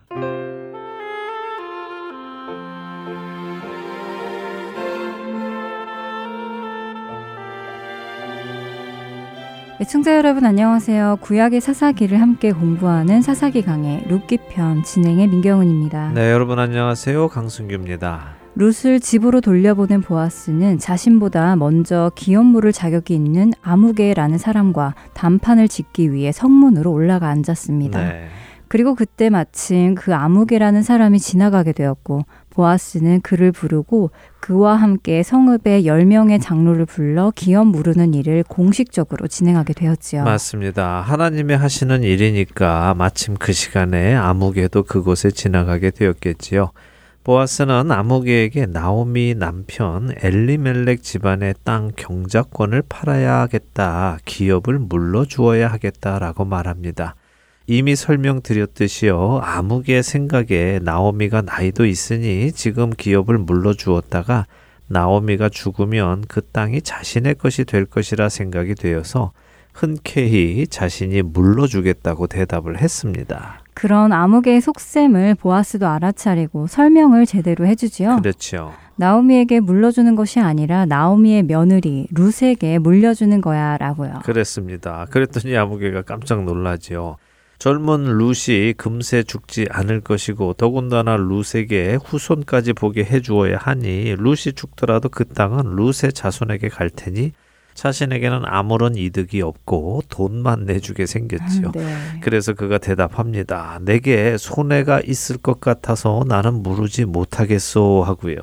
애청자 9.81 10.15
여러분 10.15 10.45
안녕하세요. 10.45 11.17
구약의 11.21 11.59
사사기를 11.59 12.21
함께 12.21 12.51
공부하는 12.51 13.23
사사기 13.23 13.63
강의 13.63 14.05
룻기편 14.07 14.83
진행의 14.83 15.25
민경은입니다. 15.25 16.11
네, 16.13 16.29
여러분 16.29 16.59
안녕하세요. 16.59 17.29
강순규입니다. 17.29 18.35
룻을 18.53 18.99
집으로 18.99 19.41
돌려보낸 19.41 20.01
보아스는 20.01 20.77
자신보다 20.77 21.55
먼저 21.55 22.11
기업 22.13 22.45
물을 22.45 22.71
자격이 22.71 23.15
있는 23.15 23.53
아무개라는 23.63 24.37
사람과 24.37 24.93
담판을 25.15 25.67
짓기 25.67 26.13
위해 26.13 26.31
성문으로 26.31 26.91
올라가 26.91 27.29
앉았습니다. 27.29 28.03
네. 28.03 28.27
그리고 28.71 28.95
그때 28.95 29.29
마침 29.29 29.95
그 29.95 30.15
아무개라는 30.15 30.81
사람이 30.81 31.19
지나가게 31.19 31.73
되었고 31.73 32.21
보아스는 32.51 33.19
그를 33.19 33.51
부르고 33.51 34.11
그와 34.39 34.77
함께 34.77 35.23
성읍의 35.23 35.83
10명의 35.83 36.41
장로를 36.41 36.85
불러 36.85 37.33
기업 37.35 37.67
무르는 37.67 38.13
일을 38.13 38.45
공식적으로 38.47 39.27
진행하게 39.27 39.73
되었지요. 39.73 40.23
맞습니다. 40.23 41.01
하나님의 41.01 41.57
하시는 41.57 42.01
일이니까 42.01 42.93
마침 42.93 43.35
그 43.35 43.51
시간에 43.51 44.15
아무개도 44.15 44.83
그곳에 44.83 45.31
지나가게 45.31 45.91
되었겠지요. 45.91 46.71
보아스는 47.25 47.91
아무개에게 47.91 48.67
나오미 48.67 49.35
남편 49.35 50.13
엘리멜렉 50.23 51.03
집안의 51.03 51.55
땅 51.65 51.91
경작권을 51.97 52.83
팔아야겠다. 52.87 54.19
기업을 54.23 54.79
물러주어야 54.79 55.67
하겠다라고 55.67 56.45
말합니다. 56.45 57.15
이미 57.67 57.95
설명드렸듯이요. 57.95 59.41
아무개 59.43 60.01
생각에 60.01 60.79
나오미가 60.81 61.41
나이도 61.41 61.85
있으니 61.85 62.51
지금 62.51 62.89
기업을 62.89 63.37
물러주었다가 63.37 64.45
나오미가 64.87 65.49
죽으면 65.49 66.25
그 66.27 66.41
땅이 66.41 66.81
자신의 66.81 67.35
것이 67.35 67.63
될 67.63 67.85
것이라 67.85 68.29
생각이 68.29 68.75
되어서 68.75 69.31
흔쾌히 69.73 70.67
자신이 70.67 71.21
물러주겠다고 71.21 72.27
대답을 72.27 72.81
했습니다. 72.81 73.61
그런 73.73 74.11
아무개의 74.11 74.59
속셈을 74.59 75.35
보아스도 75.35 75.87
알아차리고 75.87 76.67
설명을 76.67 77.25
제대로 77.25 77.65
해주지요. 77.65 78.17
그렇죠. 78.17 78.73
나오미에게 78.97 79.61
물려주는 79.61 80.13
것이 80.15 80.39
아니라 80.41 80.85
나오미의 80.85 81.43
며느리 81.43 82.07
룻에게 82.11 82.79
물려주는 82.79 83.39
거야라고요. 83.39 84.19
그랬습니다. 84.25 85.07
그랬더니 85.09 85.55
아무개가 85.55 86.01
깜짝 86.01 86.43
놀라지요. 86.43 87.15
젊은 87.61 88.17
룻이 88.17 88.73
금세 88.73 89.21
죽지 89.21 89.67
않을 89.69 90.01
것이고 90.01 90.53
더군다나 90.53 91.15
룻에게 91.15 91.99
후손까지 92.03 92.73
보게 92.73 93.03
해 93.03 93.21
주어야 93.21 93.57
하니 93.57 94.15
룻이 94.17 94.53
죽더라도 94.55 95.09
그 95.09 95.25
땅은 95.25 95.75
룻의 95.75 96.11
자손에게 96.11 96.69
갈 96.69 96.89
테니 96.89 97.33
자신에게는 97.75 98.41
아무런 98.45 98.95
이득이 98.95 99.43
없고 99.43 100.01
돈만 100.09 100.65
내주게 100.65 101.05
생겼지요. 101.05 101.67
아, 101.67 101.71
네. 101.75 101.95
그래서 102.21 102.53
그가 102.53 102.79
대답합니다. 102.79 103.79
내게 103.83 104.37
손해가 104.39 104.99
있을 104.99 105.37
것 105.37 105.61
같아서 105.61 106.23
나는 106.27 106.63
무르지 106.63 107.05
못하겠소 107.05 108.01
하고요. 108.03 108.37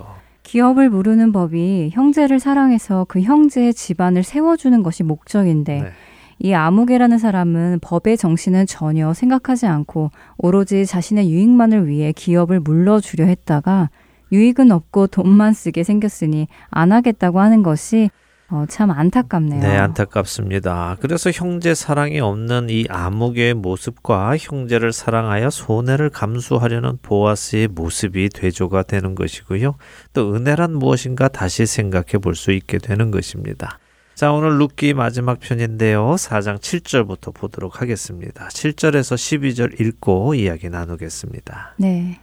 기업을 0.45 0.91
부르는 0.91 1.33
법이 1.33 1.91
형제를 1.93 2.39
사랑해서 2.39 3.05
그 3.09 3.21
형제의 3.21 3.75
집안을 3.75 4.23
세워주는 4.23 4.81
것이 4.85 5.03
목적인데 5.03 5.83
네. 5.83 5.93
이 6.41 6.53
아무개라는 6.53 7.19
사람은 7.19 7.81
법의 7.83 8.17
정신은 8.17 8.67
전혀 8.67 9.13
생각하지 9.13 9.67
않고 9.67 10.11
오로지 10.37 10.87
자신의 10.87 11.31
유익만을 11.31 11.89
위해 11.89 12.13
기업을 12.13 12.61
물러주려 12.61 13.25
했다가 13.25 13.91
유익은 14.31 14.71
없고 14.71 15.09
돈만 15.09 15.53
쓰게 15.53 15.83
생겼으니 15.83 16.49
안 16.71 16.93
하겠다고 16.93 17.41
하는 17.41 17.63
것이 17.63 18.11
어, 18.51 18.65
참 18.67 18.91
안타깝네요. 18.91 19.61
네, 19.61 19.77
안타깝습니다. 19.77 20.97
그래서 21.01 21.31
형제 21.31 21.75
사랑이 21.75 22.19
없는 22.19 22.69
이 22.71 22.87
아무개의 22.89 23.53
모습과 23.53 24.39
형제를 24.39 24.91
사랑하여 24.93 25.51
손해를 25.51 26.09
감수하려는 26.09 26.97
보아스의 27.03 27.69
모습이 27.69 28.31
대조가 28.31 28.85
되는 28.85 29.15
것이고요. 29.15 29.75
또 30.15 30.35
은혜란 30.35 30.73
무엇인가 30.73 31.29
다시 31.29 31.67
생각해 31.67 32.19
볼 32.23 32.35
수 32.35 32.53
있게 32.53 32.79
되는 32.79 33.11
것입니다. 33.11 33.79
자, 34.19 34.33
오늘 34.33 34.59
룻기 34.59 34.95
마지막 34.95 35.39
편인데요. 35.39 36.17
4장 36.17 36.59
7절부터 36.59 37.33
보도록 37.33 37.81
하겠습니다. 37.81 38.49
7절에서 38.49 39.15
12절 39.15 39.81
읽고 39.81 40.35
이야기 40.35 40.69
나누겠습니다. 40.69 41.77
네. 41.77 42.19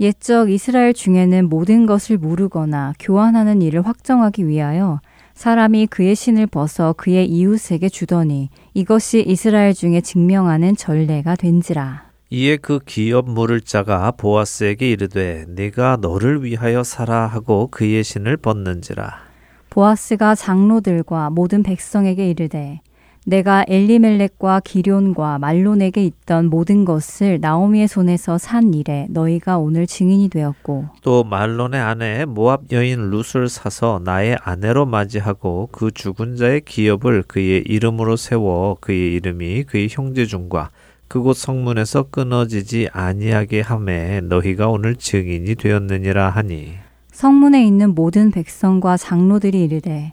옛적 0.00 0.50
이스라엘 0.50 0.94
중에는 0.94 1.50
모든 1.50 1.84
것을 1.84 2.16
모르거나 2.16 2.94
교환하는 2.98 3.60
일을 3.60 3.86
확정하기 3.86 4.48
위하여 4.48 5.02
사람이 5.34 5.88
그의 5.88 6.14
신을 6.14 6.46
벗어 6.46 6.94
그의 6.94 7.28
이웃에게 7.28 7.90
주더니 7.90 8.48
이것이 8.72 9.22
이스라엘 9.26 9.74
중에 9.74 10.00
증명하는 10.00 10.74
전례가 10.74 11.36
된지라. 11.36 12.08
이에 12.30 12.56
그 12.56 12.78
기업 12.86 13.28
물을 13.28 13.60
자가 13.60 14.10
보아스에게 14.12 14.90
이르되 14.90 15.44
네가 15.48 15.98
너를 16.00 16.42
위하여 16.42 16.82
살아 16.82 17.26
하고 17.26 17.66
그의 17.70 18.02
신을 18.02 18.38
벗는지라. 18.38 19.27
보아스가 19.70 20.34
장로들과 20.34 21.30
모든 21.30 21.62
백성에게 21.62 22.30
이르되 22.30 22.80
내가 23.28 23.62
엘리멜렉과 23.68 24.60
기럨과 24.64 25.38
말론에게 25.38 26.02
있던 26.02 26.46
모든 26.46 26.86
것을 26.86 27.40
나오미의 27.40 27.86
손에서 27.86 28.38
산 28.38 28.72
일에 28.72 29.06
너희가 29.10 29.58
오늘 29.58 29.86
증인이 29.86 30.30
되었고 30.30 30.86
또 31.02 31.24
말론의 31.24 31.78
아내 31.78 32.24
모압 32.24 32.72
여인 32.72 33.10
룻을 33.10 33.50
사서 33.50 34.00
나의 34.02 34.38
아내로 34.40 34.86
맞이하고 34.86 35.68
그 35.72 35.90
죽은 35.90 36.36
자의 36.36 36.62
기업을 36.62 37.24
그의 37.24 37.64
이름으로 37.66 38.16
세워 38.16 38.78
그의 38.80 39.16
이름이 39.16 39.64
그의 39.64 39.88
형제 39.90 40.24
중과 40.24 40.70
그곳 41.06 41.36
성문에서 41.36 42.04
끊어지지 42.04 42.88
아니하게 42.92 43.60
함에 43.60 44.22
너희가 44.22 44.68
오늘 44.68 44.96
증인이 44.96 45.54
되었느니라 45.54 46.30
하니 46.30 46.87
성문에 47.18 47.66
있는 47.66 47.96
모든 47.96 48.30
백성과 48.30 48.96
장로들이 48.96 49.64
이르되 49.64 50.12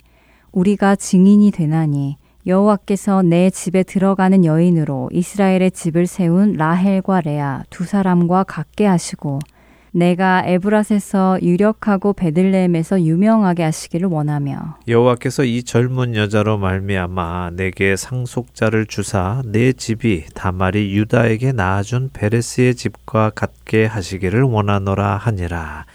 우리가 0.52 0.96
증인이 0.96 1.52
되나니 1.52 2.18
여호와께서 2.48 3.22
내 3.22 3.52
집에 3.52 3.84
들어가는 3.84 4.44
여인으로 4.44 5.12
이스라엘의 5.14 5.70
집을 5.70 6.08
세운 6.08 6.54
라헬과 6.54 7.22
레아 7.22 7.66
두 7.70 7.84
사람과 7.84 8.46
같게 8.46 8.88
하시고 8.88 9.38
내가 9.92 10.46
에브라스에서 10.48 11.38
유력하고 11.44 12.14
베들레헴에서 12.14 13.04
유명하게 13.04 13.62
하시기를 13.62 14.10
원하며 14.10 14.80
여호와께서 14.88 15.44
이 15.44 15.62
젊은 15.62 16.16
여자로 16.16 16.58
말미암아 16.58 17.52
내게 17.52 17.96
상속자를 17.96 18.88
주사 18.88 19.44
내 19.46 19.74
집이 19.74 20.26
다말이 20.34 20.96
유다에게 20.96 21.52
낳아준 21.52 22.10
베레스의 22.14 22.74
집과 22.74 23.30
같게 23.36 23.86
하시기를 23.86 24.42
원하노라 24.42 25.18
하니라 25.18 25.86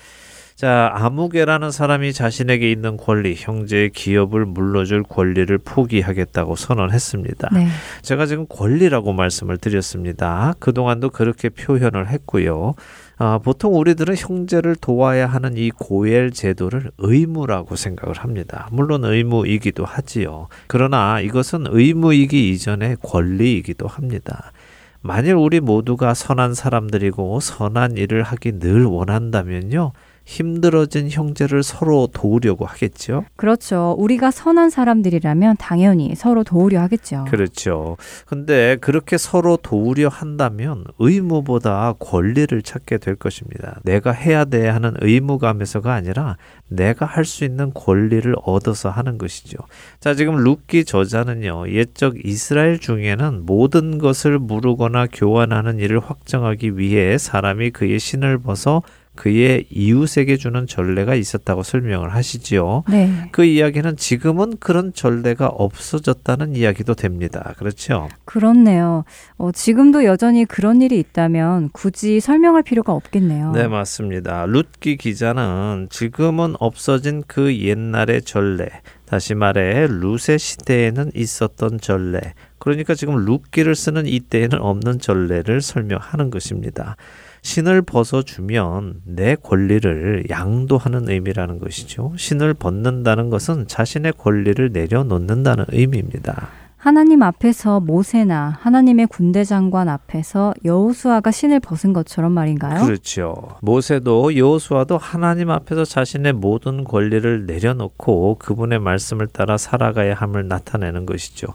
자, 0.60 0.90
아무개라는 0.92 1.70
사람이 1.70 2.12
자신에게 2.12 2.70
있는 2.70 2.98
권리, 2.98 3.34
형제의 3.34 3.88
기업을 3.92 4.44
물러줄 4.44 5.04
권리를 5.04 5.56
포기하겠다고 5.56 6.54
선언했습니다. 6.54 7.48
네. 7.54 7.66
제가 8.02 8.26
지금 8.26 8.44
권리라고 8.46 9.14
말씀을 9.14 9.56
드렸습니다. 9.56 10.52
그동안도 10.58 11.08
그렇게 11.08 11.48
표현을 11.48 12.08
했고요. 12.08 12.74
아, 13.16 13.38
보통 13.42 13.74
우리들은 13.78 14.16
형제를 14.18 14.76
도와야 14.76 15.26
하는 15.26 15.56
이 15.56 15.70
고엘 15.70 16.30
제도를 16.32 16.90
의무라고 16.98 17.74
생각을 17.74 18.16
합니다. 18.18 18.68
물론 18.70 19.02
의무이기도 19.02 19.86
하지요. 19.86 20.48
그러나 20.66 21.20
이것은 21.20 21.68
의무이기 21.70 22.50
이전에 22.50 22.96
권리이기도 23.02 23.86
합니다. 23.86 24.52
만일 25.00 25.36
우리 25.36 25.60
모두가 25.60 26.12
선한 26.12 26.52
사람들이고 26.52 27.40
선한 27.40 27.96
일을 27.96 28.22
하기 28.22 28.58
늘 28.58 28.84
원한다면요. 28.84 29.92
힘들어진 30.30 31.10
형제를 31.10 31.64
서로 31.64 32.06
도우려고 32.12 32.64
하겠죠. 32.64 33.24
그렇죠. 33.34 33.96
우리가 33.98 34.30
선한 34.30 34.70
사람들이라면 34.70 35.56
당연히 35.58 36.14
서로 36.14 36.44
도우려 36.44 36.80
하겠죠. 36.82 37.24
그렇죠. 37.28 37.96
근데 38.26 38.76
그렇게 38.80 39.18
서로 39.18 39.56
도우려 39.56 40.08
한다면 40.08 40.84
의무보다 41.00 41.94
권리를 41.98 42.62
찾게 42.62 42.98
될 42.98 43.16
것입니다. 43.16 43.80
내가 43.82 44.12
해야 44.12 44.44
돼 44.44 44.68
하는 44.68 44.94
의무감에서가 45.00 45.92
아니라 45.92 46.36
내가 46.68 47.06
할 47.06 47.30
수 47.30 47.44
있는 47.44 47.72
권리를 47.72 48.34
얻어서 48.44 48.90
하는 48.90 49.16
것이죠. 49.16 49.58
자, 50.00 50.14
지금 50.14 50.36
룻기 50.36 50.84
저자는요. 50.84 51.68
옛적 51.70 52.24
이스라엘 52.24 52.80
중에는 52.80 53.46
모든 53.46 53.98
것을 53.98 54.38
물으거나 54.40 55.06
교환하는 55.12 55.78
일을 55.78 56.00
확정하기 56.00 56.76
위해 56.76 57.18
사람이 57.18 57.70
그의 57.70 58.00
신을 58.00 58.38
벗어 58.38 58.82
그의 59.20 59.66
이웃에게 59.68 60.38
주는 60.38 60.66
전례가 60.66 61.14
있었다고 61.14 61.62
설명을 61.62 62.14
하시지요. 62.14 62.84
네. 62.88 63.28
그 63.32 63.44
이야기는 63.44 63.98
지금은 63.98 64.56
그런 64.58 64.94
전례가 64.94 65.46
없어졌다는 65.46 66.56
이야기도 66.56 66.94
됩니다. 66.94 67.52
그렇죠? 67.58 68.08
그렇네요. 68.24 69.04
어, 69.36 69.52
지금도 69.52 70.04
여전히 70.04 70.46
그런 70.46 70.80
일이 70.80 70.98
있다면 70.98 71.68
굳이 71.74 72.18
설명할 72.20 72.62
필요가 72.62 72.94
없겠네요. 72.94 73.52
네, 73.52 73.68
맞습니다. 73.68 74.46
룻기 74.46 74.96
기자는 74.96 75.88
지금은 75.90 76.54
없어진 76.58 77.22
그 77.26 77.54
옛날의 77.54 78.22
전례, 78.22 78.70
다시 79.04 79.34
말해 79.34 79.86
룻의 79.86 80.38
시대에는 80.38 81.10
있었던 81.14 81.78
전례, 81.82 82.20
그러니까 82.56 82.94
지금 82.94 83.16
룻기를 83.26 83.74
쓰는 83.74 84.06
이때에는 84.06 84.62
없는 84.62 84.98
전례를 84.98 85.60
설명하는 85.60 86.30
것입니다. 86.30 86.96
신을 87.42 87.82
벗어주면 87.82 89.02
내 89.04 89.34
권리를 89.34 90.24
양도하는 90.28 91.08
의미라는 91.08 91.58
것이죠. 91.58 92.12
신을 92.16 92.54
벗는다는 92.54 93.30
것은 93.30 93.66
자신의 93.66 94.14
권리를 94.18 94.70
내려놓는다는 94.72 95.66
의미입니다. 95.68 96.48
하나님 96.80 97.22
앞에서 97.22 97.78
모세나 97.78 98.56
하나님의 98.58 99.08
군대 99.08 99.44
장관 99.44 99.90
앞에서 99.90 100.54
여호수아가 100.64 101.30
신을 101.30 101.60
벗은 101.60 101.92
것처럼 101.92 102.32
말인가요? 102.32 102.86
그렇죠. 102.86 103.34
모세도 103.60 104.34
여호수아도 104.34 104.96
하나님 104.96 105.50
앞에서 105.50 105.84
자신의 105.84 106.32
모든 106.32 106.84
권리를 106.84 107.44
내려놓고 107.44 108.36
그분의 108.36 108.78
말씀을 108.78 109.26
따라 109.26 109.58
살아가야 109.58 110.14
함을 110.14 110.48
나타내는 110.48 111.04
것이죠. 111.04 111.48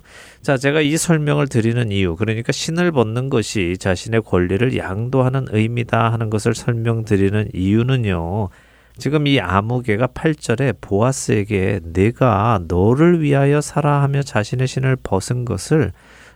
자, 0.43 0.57
제가 0.57 0.81
이 0.81 0.95
설명을 0.95 1.47
드리는 1.47 1.91
이유, 1.91 2.15
그러니까 2.15 2.51
신을 2.51 2.91
벗는 2.91 3.31
것이 3.31 3.77
자신의 3.79 4.21
권리를 4.21 4.77
양도하는 4.77 5.47
의미다 5.49 6.11
하는 6.11 6.29
것을 6.29 6.53
설명드리는 6.53 7.49
이유는요. 7.55 8.49
지금 8.97 9.27
이 9.27 9.39
아무개가 9.39 10.07
8절에 10.07 10.75
보아스에게 10.79 11.81
내가 11.83 12.61
너를 12.67 13.21
위하여 13.21 13.61
살아 13.61 14.01
하며 14.01 14.21
자신의 14.21 14.67
신을 14.67 14.95
벗은 15.03 15.45
것을 15.45 15.91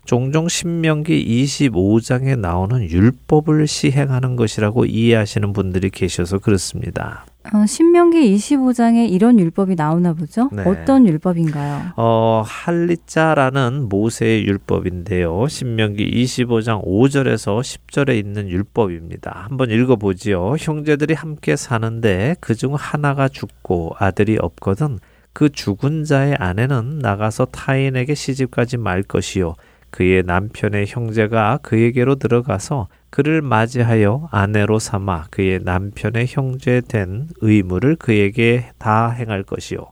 종종 0.05 0.49
신명기 0.49 1.45
25장에 1.45 2.37
나오는 2.37 2.81
율법을 2.81 3.67
시행하는 3.67 4.35
것이라고 4.35 4.85
이해하시는 4.85 5.53
분들이 5.53 5.89
계셔서 5.89 6.39
그렇습니다. 6.39 7.25
어, 7.53 7.65
신명기 7.65 8.35
25장에 8.35 9.09
이런 9.09 9.39
율법이 9.39 9.75
나오나 9.75 10.13
보죠? 10.13 10.49
네. 10.51 10.63
어떤 10.63 11.07
율법인가요? 11.07 11.93
어, 11.95 12.43
할리자라는 12.45 13.87
모세의 13.87 14.45
율법인데요. 14.45 15.47
신명기 15.47 16.23
25장 16.23 16.85
5절에서 16.85 17.61
10절에 17.61 18.17
있는 18.17 18.49
율법입니다. 18.49 19.45
한번 19.49 19.71
읽어보지요. 19.71 20.55
형제들이 20.59 21.13
함께 21.13 21.55
사는데 21.55 22.35
그중 22.41 22.75
하나가 22.75 23.29
죽고 23.29 23.95
아들이 23.97 24.37
없거든 24.39 24.99
그 25.31 25.49
죽은 25.49 26.03
자의 26.03 26.35
아내는 26.35 26.99
나가서 26.99 27.45
타인에게 27.45 28.15
시집가지 28.15 28.77
말 28.77 29.01
것이요. 29.01 29.55
그의 29.91 30.23
남편의 30.23 30.85
형제가 30.87 31.59
그에게로 31.63 32.15
들어가서 32.15 32.89
그를 33.09 33.41
맞이하여 33.41 34.29
아내로 34.31 34.79
삼아 34.79 35.27
그의 35.29 35.59
남편의 35.63 36.27
형제 36.29 36.81
된 36.87 37.27
의무를 37.41 37.95
그에게 37.95 38.71
다 38.77 39.09
행할 39.09 39.43
것이요. 39.43 39.87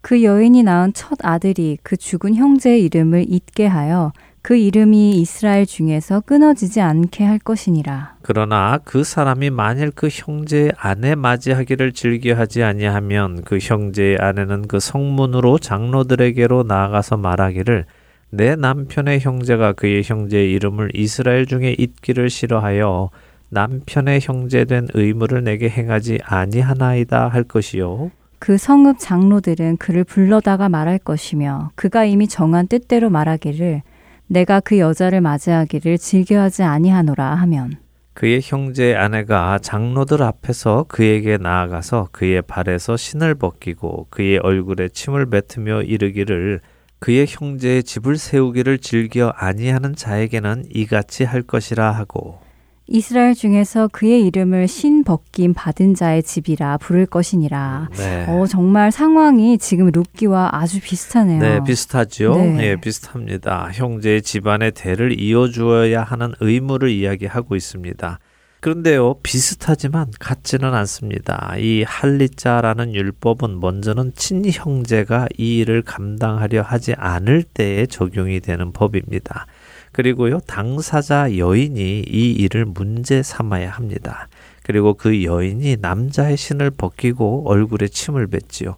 그 0.00 0.22
여인이 0.22 0.62
낳은 0.62 0.92
첫 0.92 1.18
아들이 1.22 1.78
그 1.82 1.96
죽은 1.96 2.34
형제의 2.34 2.84
이름을 2.84 3.26
잊게 3.28 3.66
하여 3.66 4.12
그 4.46 4.54
이름이 4.54 5.20
이스라엘 5.20 5.66
중에서 5.66 6.20
끊어지지 6.20 6.80
않게 6.80 7.24
할 7.24 7.40
것이니라. 7.40 8.14
그러나 8.22 8.78
그 8.84 9.02
사람이 9.02 9.50
만일 9.50 9.90
그 9.90 10.08
형제의 10.08 10.70
아내 10.78 11.16
맞이하기를 11.16 11.92
즐겨하지 11.92 12.62
아니하면 12.62 13.42
그 13.42 13.58
형제의 13.60 14.18
아내는 14.20 14.68
그 14.68 14.78
성문으로 14.78 15.58
장로들에게로 15.58 16.62
나아가서 16.62 17.16
말하기를 17.16 17.86
내 18.30 18.56
남편의 18.56 19.20
형제가 19.20 19.72
그의 19.72 20.02
형제의 20.04 20.52
이름을 20.52 20.90
이스라엘 20.94 21.46
중에 21.46 21.74
잊기를 21.78 22.28
싫어하여 22.28 23.10
남편의 23.48 24.20
형제된 24.22 24.88
의무를 24.94 25.44
내게 25.44 25.68
행하지 25.68 26.18
아니하나이다 26.24 27.28
할 27.28 27.44
것이요. 27.44 28.10
그 28.38 28.58
성읍 28.58 28.98
장로들은 28.98 29.78
그를 29.78 30.04
불러다가 30.04 30.68
말할 30.68 30.98
것이며 30.98 31.70
그가 31.74 32.04
이미 32.04 32.28
정한 32.28 32.66
뜻대로 32.66 33.08
말하기를 33.08 33.82
내가 34.26 34.60
그 34.60 34.78
여자를 34.78 35.20
맞이하기를 35.20 35.98
즐겨하지 35.98 36.64
아니하노라 36.64 37.34
하면 37.34 37.78
그의 38.12 38.40
형제의 38.42 38.96
아내가 38.96 39.58
장로들 39.58 40.22
앞에서 40.22 40.86
그에게 40.88 41.36
나아가서 41.36 42.08
그의 42.12 42.42
발에서 42.42 42.96
신을 42.96 43.34
벗기고 43.34 44.08
그의 44.10 44.38
얼굴에 44.38 44.88
침을 44.88 45.26
뱉으며 45.26 45.82
이르기를 45.82 46.60
그의 46.98 47.26
형제의 47.28 47.82
집을 47.82 48.16
세우기를 48.16 48.78
즐겨 48.78 49.28
아니하는 49.36 49.94
자에게는 49.94 50.64
이같이 50.70 51.24
할 51.24 51.42
것이라 51.42 51.92
하고 51.92 52.40
이스라엘 52.88 53.34
중에서 53.34 53.88
그의 53.90 54.24
이름을 54.26 54.68
신 54.68 55.02
벗김 55.02 55.54
받은 55.54 55.94
자의 55.94 56.22
집이라 56.22 56.78
부를 56.78 57.04
것이니라. 57.04 57.88
네. 57.96 58.26
어, 58.28 58.46
정말 58.46 58.92
상황이 58.92 59.58
지금 59.58 59.90
룻기와 59.90 60.50
아주 60.52 60.80
비슷하네요. 60.80 61.40
네, 61.40 61.60
비슷하죠. 61.64 62.36
네. 62.36 62.52
네, 62.52 62.76
비슷합니다. 62.80 63.70
형제의 63.72 64.22
집안의 64.22 64.72
대를 64.72 65.20
이어주어야 65.20 66.04
하는 66.04 66.32
의무를 66.38 66.90
이야기하고 66.90 67.56
있습니다. 67.56 68.20
그런데요, 68.60 69.14
비슷하지만 69.22 70.10
같지는 70.18 70.74
않습니다. 70.74 71.54
이 71.58 71.84
할리자라는 71.86 72.94
율법은 72.94 73.60
먼저는 73.60 74.12
친형제가 74.16 75.28
이 75.36 75.58
일을 75.58 75.82
감당하려 75.82 76.62
하지 76.62 76.94
않을 76.96 77.42
때에 77.42 77.86
적용이 77.86 78.40
되는 78.40 78.72
법입니다. 78.72 79.46
그리고요, 79.92 80.40
당사자 80.40 81.36
여인이 81.36 82.04
이 82.08 82.32
일을 82.32 82.64
문제 82.64 83.22
삼아야 83.22 83.70
합니다. 83.70 84.28
그리고 84.62 84.94
그 84.94 85.22
여인이 85.22 85.76
남자의 85.80 86.36
신을 86.36 86.70
벗기고 86.70 87.44
얼굴에 87.46 87.86
침을 87.88 88.26
뱉지요. 88.26 88.76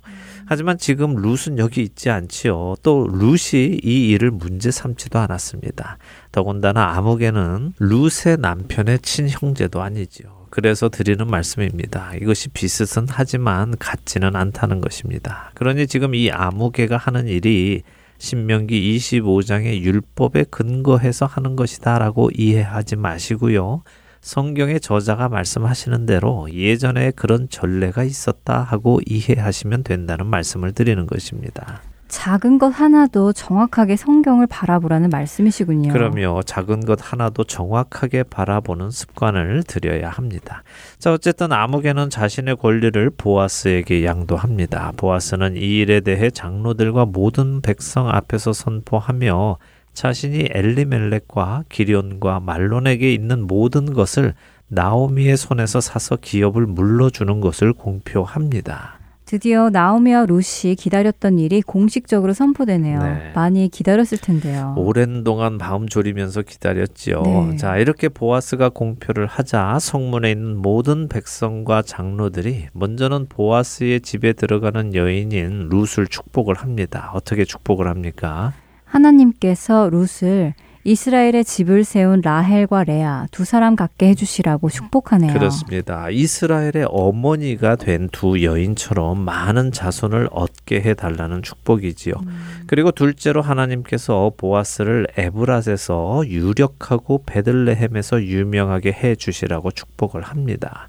하지만 0.51 0.79
지금 0.79 1.15
룻은 1.15 1.59
여기 1.59 1.83
있지 1.83 2.09
않지요. 2.09 2.77
또 2.83 3.07
룻이 3.07 3.81
이 3.85 4.09
일을 4.09 4.31
문제 4.31 4.71
삼지도 4.71 5.19
않았습니다. 5.19 5.99
더군다나 6.33 6.97
아무개는 6.97 7.75
룻의 7.79 8.39
남편의 8.39 9.01
친형제도 9.01 9.83
아니지요. 9.83 10.47
그래서 10.49 10.89
드리는 10.89 11.27
말씀입니다. 11.27 12.13
이것이 12.15 12.49
비슷은 12.49 13.09
하지만 13.11 13.77
같지는 13.79 14.37
않다는 14.37 14.81
것입니다. 14.81 15.51
그러니 15.55 15.87
지금 15.87 16.15
이 16.15 16.31
아무개가 16.31 16.97
하는 16.97 17.29
일이 17.29 17.83
신명기 18.17 18.97
25장의 18.97 19.83
율법에 19.83 20.45
근거해서 20.45 21.27
하는 21.27 21.57
것이다라고 21.57 22.31
이해하지 22.35 22.97
마시고요. 22.97 23.83
성경의 24.21 24.81
저자가 24.81 25.29
말씀하시는 25.29 26.07
대로 26.07 26.49
예전에 26.53 27.13
그런 27.13 27.49
전례가 27.49 28.05
있었다 28.05 28.63
하고 28.63 29.01
이해하시면 29.07 29.85
된다는 29.85 30.27
말씀을 30.27 30.73
드리는 30.73 31.07
것입니다. 31.07 31.81
작은 32.09 32.59
것 32.59 32.69
하나도 32.69 33.35
정확하게 33.35 33.97
성경을 33.97 34.47
바라보라는 34.47 35.11
말씀이시군요. 35.11 35.93
그럼요. 35.93 36.43
작은 36.43 36.81
것 36.87 36.99
하나도 37.01 37.45
정확하게 37.45 38.23
바라보는 38.25 38.91
습관을 38.91 39.63
들여야 39.63 40.09
합니다. 40.09 40.63
자, 40.99 41.13
어쨌든 41.13 41.53
아무개는 41.53 42.09
자신의 42.09 42.57
권리를 42.57 43.11
보아스에게 43.11 44.05
양도합니다. 44.05 44.95
보아스는 44.97 45.57
이 45.57 45.81
일에 45.81 46.01
대해 46.01 46.31
장로들과 46.31 47.05
모든 47.05 47.61
백성 47.61 48.09
앞에서 48.09 48.55
선포하며 48.55 49.59
자신이 49.99 50.51
엘리멜렉과 50.53 51.65
기련과 51.69 52.39
말론에게 52.39 53.13
있는 53.13 53.49
모든 53.49 53.95
것을 53.95 54.35
나오미의 54.69 55.37
손에서 55.37 55.81
사서 55.81 56.15
기업을 56.15 56.67
물러주는 56.67 57.41
것을 57.41 57.73
공표합니다. 57.73 59.01
드디어 59.25 59.71
나오미와 59.71 60.27
루시 60.27 60.77
기다렸던 60.77 61.41
일이 61.41 61.63
공식적으로 61.63 62.33
선포되네요. 62.33 63.03
네. 63.03 63.33
많이 63.35 63.69
기다렸을 63.69 64.19
텐데요. 64.19 64.75
오랜 64.79 65.25
동안 65.25 65.59
마음 65.59 65.89
졸이면서 65.89 66.43
기다렸지요. 66.43 67.23
네. 67.23 67.57
자, 67.57 67.77
이렇게 67.77 68.09
보아스가 68.09 68.69
공표를 68.69 69.27
하자 69.27 69.81
성문에 69.81 70.31
있는 70.31 70.59
모든 70.59 71.09
백성과 71.09 71.83
장로들이 71.83 72.69
먼저는 72.73 73.27
보아스의 73.29 74.03
집에 74.03 74.33
들어가는 74.33 74.95
여인인 74.95 75.69
룻을 75.71 76.07
축복을 76.07 76.55
합니다. 76.55 77.11
어떻게 77.15 77.45
축복을 77.45 77.89
합니까? 77.89 78.53
하나님께서 78.89 79.91
룻을 79.91 80.55
이스라엘의 80.85 81.45
집을 81.45 81.85
세운 81.85 82.23
라헬과 82.23 82.85
레아 82.85 83.27
두 83.31 83.45
사람 83.45 83.77
갖게 83.77 84.09
해주시라고 84.09 84.71
축복하네요. 84.71 85.35
그렇습니다. 85.35 86.09
이스라엘의 86.09 86.87
어머니가 86.89 87.77
된 87.77 88.09
두 88.11 88.43
여인처럼 88.43 89.21
많은 89.21 89.71
자손을 89.71 90.29
얻게 90.33 90.81
해달라는 90.81 91.43
축복이지요. 91.43 92.15
음. 92.23 92.63
그리고 92.67 92.91
둘째로 92.91 93.43
하나님께서 93.43 94.33
보아스를 94.37 95.07
에브라스에서 95.17 96.23
유력하고 96.27 97.25
베들레헴에서 97.27 98.23
유명하게 98.23 98.93
해주시라고 98.93 99.73
축복을 99.73 100.23
합니다. 100.23 100.89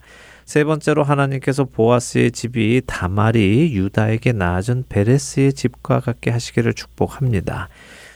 세 0.49 0.63
번째로 0.63 1.03
하나님께서 1.03 1.63
보아스의 1.63 2.31
집이 2.31 2.81
다말이 2.87 3.71
유다에게 3.75 4.31
낳아준 4.31 4.83
베레스의 4.89 5.53
집과 5.53 5.99
같게 5.99 6.31
하시기를 6.31 6.73
축복합니다. 6.73 7.69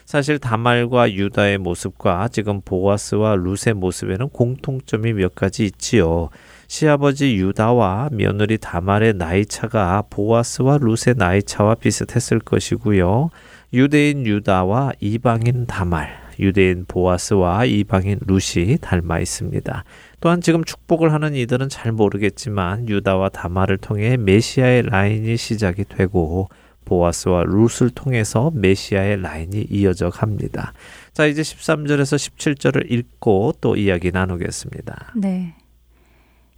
사실 0.03 0.39
다말과 0.39 1.13
유다의 1.13 1.59
모습과 1.59 2.29
지금 2.29 2.61
보아스와 2.61 3.35
룻의 3.35 3.75
모습에는 3.75 4.29
공통점이 4.29 5.13
몇 5.13 5.35
가지 5.35 5.65
있지요. 5.65 6.29
시아버지 6.67 7.35
유다와 7.35 8.09
며느리 8.11 8.57
다말의 8.57 9.13
나이 9.13 9.45
차가 9.45 10.01
보아스와 10.09 10.79
룻의 10.81 11.13
나이 11.17 11.43
차와 11.43 11.75
비슷했을 11.75 12.39
것이고요. 12.39 13.29
유대인 13.73 14.25
유다와 14.25 14.93
이방인 14.99 15.67
다말, 15.67 16.09
유대인 16.39 16.85
보아스와 16.87 17.65
이방인 17.65 18.19
룻이 18.25 18.79
닮아 18.81 19.19
있습니다. 19.19 19.83
또한 20.23 20.39
지금 20.39 20.63
축복을 20.63 21.11
하는 21.11 21.35
이들은 21.35 21.67
잘 21.67 21.91
모르겠지만 21.91 22.87
유다와 22.87 23.27
다말을 23.27 23.77
통해 23.77 24.15
메시아의 24.15 24.83
라인이 24.83 25.35
시작이 25.35 25.83
되고 25.83 26.47
보아스와 26.85 27.43
룻을 27.43 27.89
통해서 27.93 28.49
메시아의 28.55 29.21
라인이 29.21 29.67
이어져 29.69 30.09
갑니다. 30.09 30.71
자, 31.11 31.25
이제 31.25 31.41
13절에서 31.41 32.15
17절을 32.37 32.89
읽고 32.89 33.55
또 33.59 33.75
이야기 33.75 34.11
나누겠습니다. 34.13 35.11
네. 35.17 35.55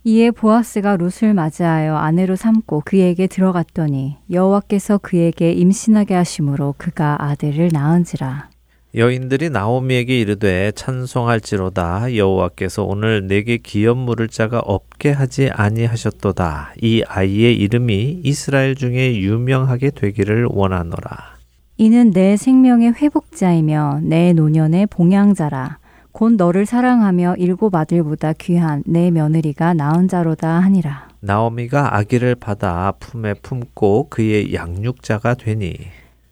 이에 0.04 0.30
보아스가 0.30 0.98
룻을 0.98 1.34
맞이하여 1.34 1.96
아내로 1.96 2.36
삼고 2.36 2.84
그에게 2.86 3.26
들어갔더니 3.26 4.18
여호와께서 4.30 5.00
그에게 5.00 5.52
임신하게 5.54 6.14
하심으로 6.14 6.76
그가 6.78 7.18
아들을 7.20 7.70
낳은지라. 7.74 8.55
여인들이 8.96 9.50
나오미에게 9.50 10.18
이르되 10.22 10.72
찬송할지로다. 10.72 12.16
여호와께서 12.16 12.86
오늘 12.86 13.28
내게 13.28 13.58
기업 13.58 13.98
물을 13.98 14.30
자가 14.30 14.60
없게 14.60 15.12
하지 15.12 15.50
아니하셨도다. 15.52 16.76
이 16.82 17.04
아이의 17.06 17.58
이름이 17.58 18.22
이스라엘 18.24 18.74
중에 18.76 19.18
유명하게 19.18 19.92
되기를 19.92 20.48
원하노라. 20.50 21.36
이는 21.76 22.12
내 22.12 22.38
생명의 22.38 22.94
회복자이며 22.94 24.00
내 24.04 24.32
노년의 24.32 24.86
봉양자라. 24.86 25.80
곧 26.14 26.36
너를 26.36 26.66
사랑하며 26.66 27.36
일곱 27.38 27.76
아들보다 27.76 28.32
귀한 28.40 28.82
내 28.86 29.12
며느리가 29.12 29.74
낳은 29.74 30.08
자로다 30.08 30.62
하니라. 30.62 31.10
나오미가 31.20 31.98
아기를 31.98 32.36
받아 32.36 32.94
품에 32.98 33.34
품고 33.34 34.08
그의 34.10 34.54
양육자가 34.54 35.34
되니 35.34 35.76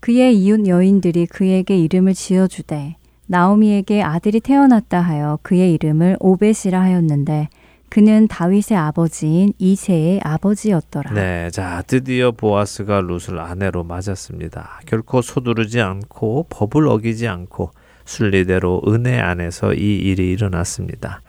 그의 0.04 0.38
이웃 0.38 0.68
여인들이 0.68 1.28
그에게 1.28 1.78
이름을 1.78 2.14
지어주되 2.14 2.98
나오미에게 3.28 4.04
아들이 4.04 4.42
태어났다 4.42 5.00
하여 5.00 5.40
그의 5.44 5.74
이름을 5.76 6.18
오벳이라 6.20 6.78
하였는데 6.78 7.48
그는 7.88 8.28
다윗의 8.28 8.76
아버지인 8.76 9.54
이세의 9.60 10.20
아버지였더라. 10.22 11.14
네, 11.14 11.50
자 11.52 11.82
드디어 11.88 12.32
보아스가 12.32 13.00
룻을 13.00 13.40
아내로 13.40 13.86
맞았습니다. 13.86 14.82
결코 14.88 15.22
소두르지 15.22 15.80
않고 15.80 16.48
법을 16.50 16.86
어기지 16.90 17.30
않고 17.30 17.72
순리대로 18.04 18.82
은혜 18.86 19.18
안에서 19.18 19.74
이 19.74 20.00
일이 20.00 20.32
일어났습니다. 20.32 21.22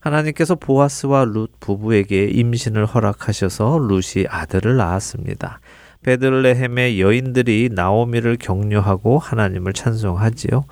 하나님께서 0.00 0.54
보아스와 0.54 1.24
룻 1.24 1.50
부부에게 1.60 2.26
임신을 2.26 2.84
허락하셔서 2.84 3.78
룻이 3.78 4.26
아들을 4.28 4.76
낳았습니다. 4.76 5.60
베들레헴의 6.02 7.00
여인들이 7.00 7.70
나오미를 7.72 8.36
격려하고 8.36 9.18
하나님을 9.18 9.72
찬송하지요. 9.72 10.64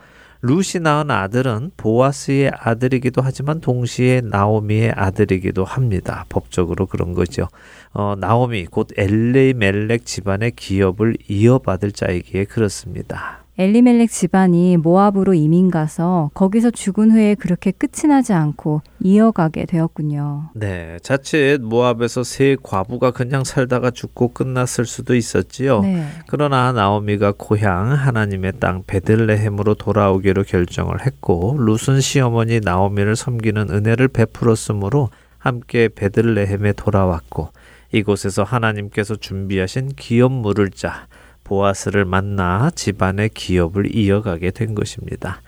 루시 0.43 0.81
낳은 0.81 1.11
아들은 1.11 1.72
보아스의 1.77 2.53
아들이기도 2.55 3.22
하지만 3.22 3.61
동시에 3.61 4.20
나오미의 4.20 4.93
아들이기도 4.95 5.64
합니다. 5.64 6.24
법적으로 6.29 6.87
그런 6.87 7.14
거죠. 7.14 7.49
어, 7.93 8.14
나오미 8.18 8.66
곧 8.66 8.89
엘레멜렉 8.97 10.05
집안의 10.05 10.53
기업을 10.53 11.16
이어받을 11.29 11.93
자이기에 11.93 12.45
그렇습니다. 12.45 13.45
엘리멜렉 13.59 14.11
집안이 14.11 14.76
모압으로 14.76 15.32
이민 15.32 15.70
가서 15.70 16.30
거기서 16.34 16.70
죽은 16.70 17.11
후에 17.11 17.34
그렇게 17.34 17.70
끝이 17.70 18.07
나지 18.09 18.34
않고 18.34 18.82
이어가게 19.00 19.64
되었군요. 19.64 20.50
네, 20.54 20.98
자칫 21.02 21.62
모압에서 21.62 22.22
세 22.22 22.57
과부가 22.62 23.12
그냥 23.12 23.44
살다가 23.44 23.90
죽고 23.90 24.34
끝났을 24.34 24.84
수도 24.84 25.14
있었지요. 25.14 25.80
네. 25.80 26.07
그러나 26.26 26.72
나오미가 26.72 27.32
고향 27.38 27.92
하나님의 27.92 28.54
땅 28.61 28.82
베들레헴으로 28.86 29.74
돌아오기로 29.74 30.42
결정을 30.42 31.07
했고 31.07 31.57
룻은 31.59 32.02
시어머니 32.02 32.61
나오미를 32.61 33.16
섬기는 33.16 33.70
은혜를 33.70 34.09
베풀었으므로 34.09 35.09
함께 35.38 35.88
베들레헴에 35.88 36.72
돌아왔고 36.72 37.50
이곳에서 37.92 38.42
하나님께서 38.42 39.16
준비하신 39.16 39.92
기업 39.96 40.32
물을 40.32 40.70
짜 40.70 41.07
보아스를 41.47 42.05
만나 42.05 42.70
집안의 42.74 43.30
기업을 43.30 43.94
이어가게 43.94 44.51
된 44.51 44.74
것입니다. 44.74 45.40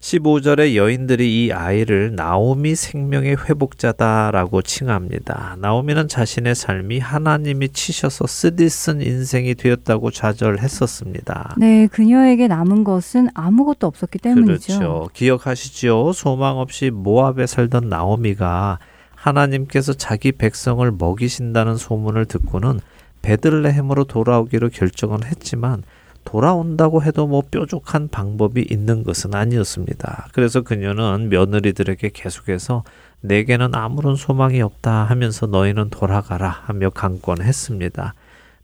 15절에 0.00 0.74
여인들이 0.74 1.44
이 1.44 1.52
아이를 1.52 2.16
나오미 2.16 2.74
생명의 2.74 3.36
회복자다라고 3.36 4.62
칭합니다. 4.62 5.56
나오미는 5.60 6.08
자신의 6.08 6.56
삶이 6.56 6.98
하나님이 6.98 7.68
치셔서 7.68 8.26
쓰디쓴 8.26 9.00
인생이 9.00 9.54
되었다고 9.54 10.10
좌절했었습니다. 10.10 11.54
네, 11.56 11.86
그녀에게 11.86 12.48
남은 12.48 12.82
것은 12.82 13.28
아무것도 13.34 13.86
없었기 13.86 14.18
때문이죠. 14.18 14.78
그렇죠. 14.78 15.08
기억하시죠? 15.12 16.12
소망 16.14 16.58
없이 16.58 16.90
모압에 16.90 17.46
살던 17.46 17.88
나오미가 17.88 18.80
하나님께서 19.14 19.92
자기 19.92 20.32
백성을 20.32 20.90
먹이신다는 20.90 21.76
소문을 21.76 22.26
듣고는 22.26 22.80
베들레헴으로 23.22 24.04
돌아오기로 24.04 24.68
결정은 24.70 25.24
했지만 25.24 25.82
돌아온다고 26.24 27.02
해도 27.02 27.26
뭐 27.26 27.42
뾰족한 27.50 28.08
방법이 28.08 28.66
있는 28.70 29.02
것은 29.02 29.34
아니었습니다. 29.34 30.28
그래서 30.32 30.62
그녀는 30.62 31.28
며느리들에게 31.28 32.10
계속해서 32.12 32.84
내게는 33.20 33.74
아무런 33.74 34.16
소망이 34.16 34.60
없다 34.62 35.04
하면서 35.04 35.46
너희는 35.46 35.90
돌아가라 35.90 36.48
하며 36.48 36.90
강권했습니다. 36.90 38.14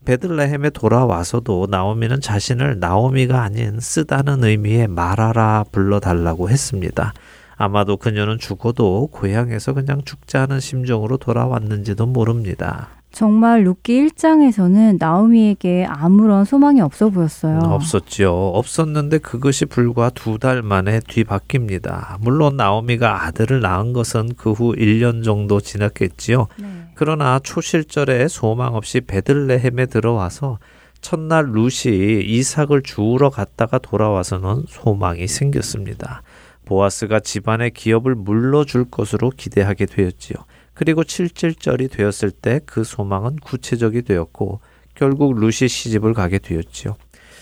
베들레헴에 0.05 0.69
돌아와서도 0.71 1.67
나오미는 1.69 2.21
자신을 2.21 2.79
나오미가 2.79 3.41
아닌 3.41 3.79
쓰다는 3.79 4.43
의미의 4.43 4.87
말하라 4.87 5.65
불러달라고 5.71 6.49
했습니다. 6.49 7.13
아마도 7.57 7.97
그녀는 7.97 8.39
죽어도 8.39 9.07
고향에서 9.07 9.73
그냥 9.73 10.01
죽자 10.05 10.43
하는 10.43 10.61
심정으로 10.61 11.17
돌아왔는지도 11.17 12.05
모릅니다. 12.05 12.98
정말 13.11 13.63
룻기 13.63 14.07
1장에서는 14.07 14.97
나오미에게 14.99 15.85
아무런 15.89 16.45
소망이 16.45 16.79
없어 16.79 17.09
보였어요. 17.09 17.57
없었죠. 17.59 18.51
없었는데 18.53 19.17
그것이 19.17 19.65
불과 19.65 20.09
두 20.11 20.37
달 20.37 20.61
만에 20.61 20.99
뒤바뀝니다. 20.99 22.17
물론 22.21 22.55
나오미가 22.55 23.25
아들을 23.25 23.59
낳은 23.61 23.93
것은 23.93 24.35
그 24.37 24.51
후 24.51 24.73
1년 24.75 25.23
정도 25.23 25.59
지났겠지요. 25.59 26.47
네. 26.57 26.67
그러나 26.95 27.39
초실절에 27.39 28.27
소망 28.27 28.75
없이 28.75 29.01
베들레헴에 29.01 29.87
들어와서 29.87 30.59
첫날 31.01 31.51
룻이 31.51 32.23
이삭을 32.25 32.83
주우러 32.83 33.29
갔다가 33.29 33.79
돌아와서는 33.79 34.65
소망이 34.67 35.27
생겼습니다. 35.27 36.21
보아스가 36.65 37.19
집안의 37.19 37.71
기업을 37.71 38.15
물러줄 38.15 38.85
것으로 38.91 39.31
기대하게 39.35 39.87
되었지요. 39.87 40.37
그리고 40.79 41.03
7절절이 41.03 41.91
되었을 41.91 42.31
때 42.31 42.61
그 42.65 42.85
소망은 42.85 43.35
구체적이 43.43 44.03
되었고 44.03 44.61
결국 44.95 45.37
루시 45.37 45.67
시집을 45.67 46.13
가게 46.13 46.39
되었지요. 46.39 46.95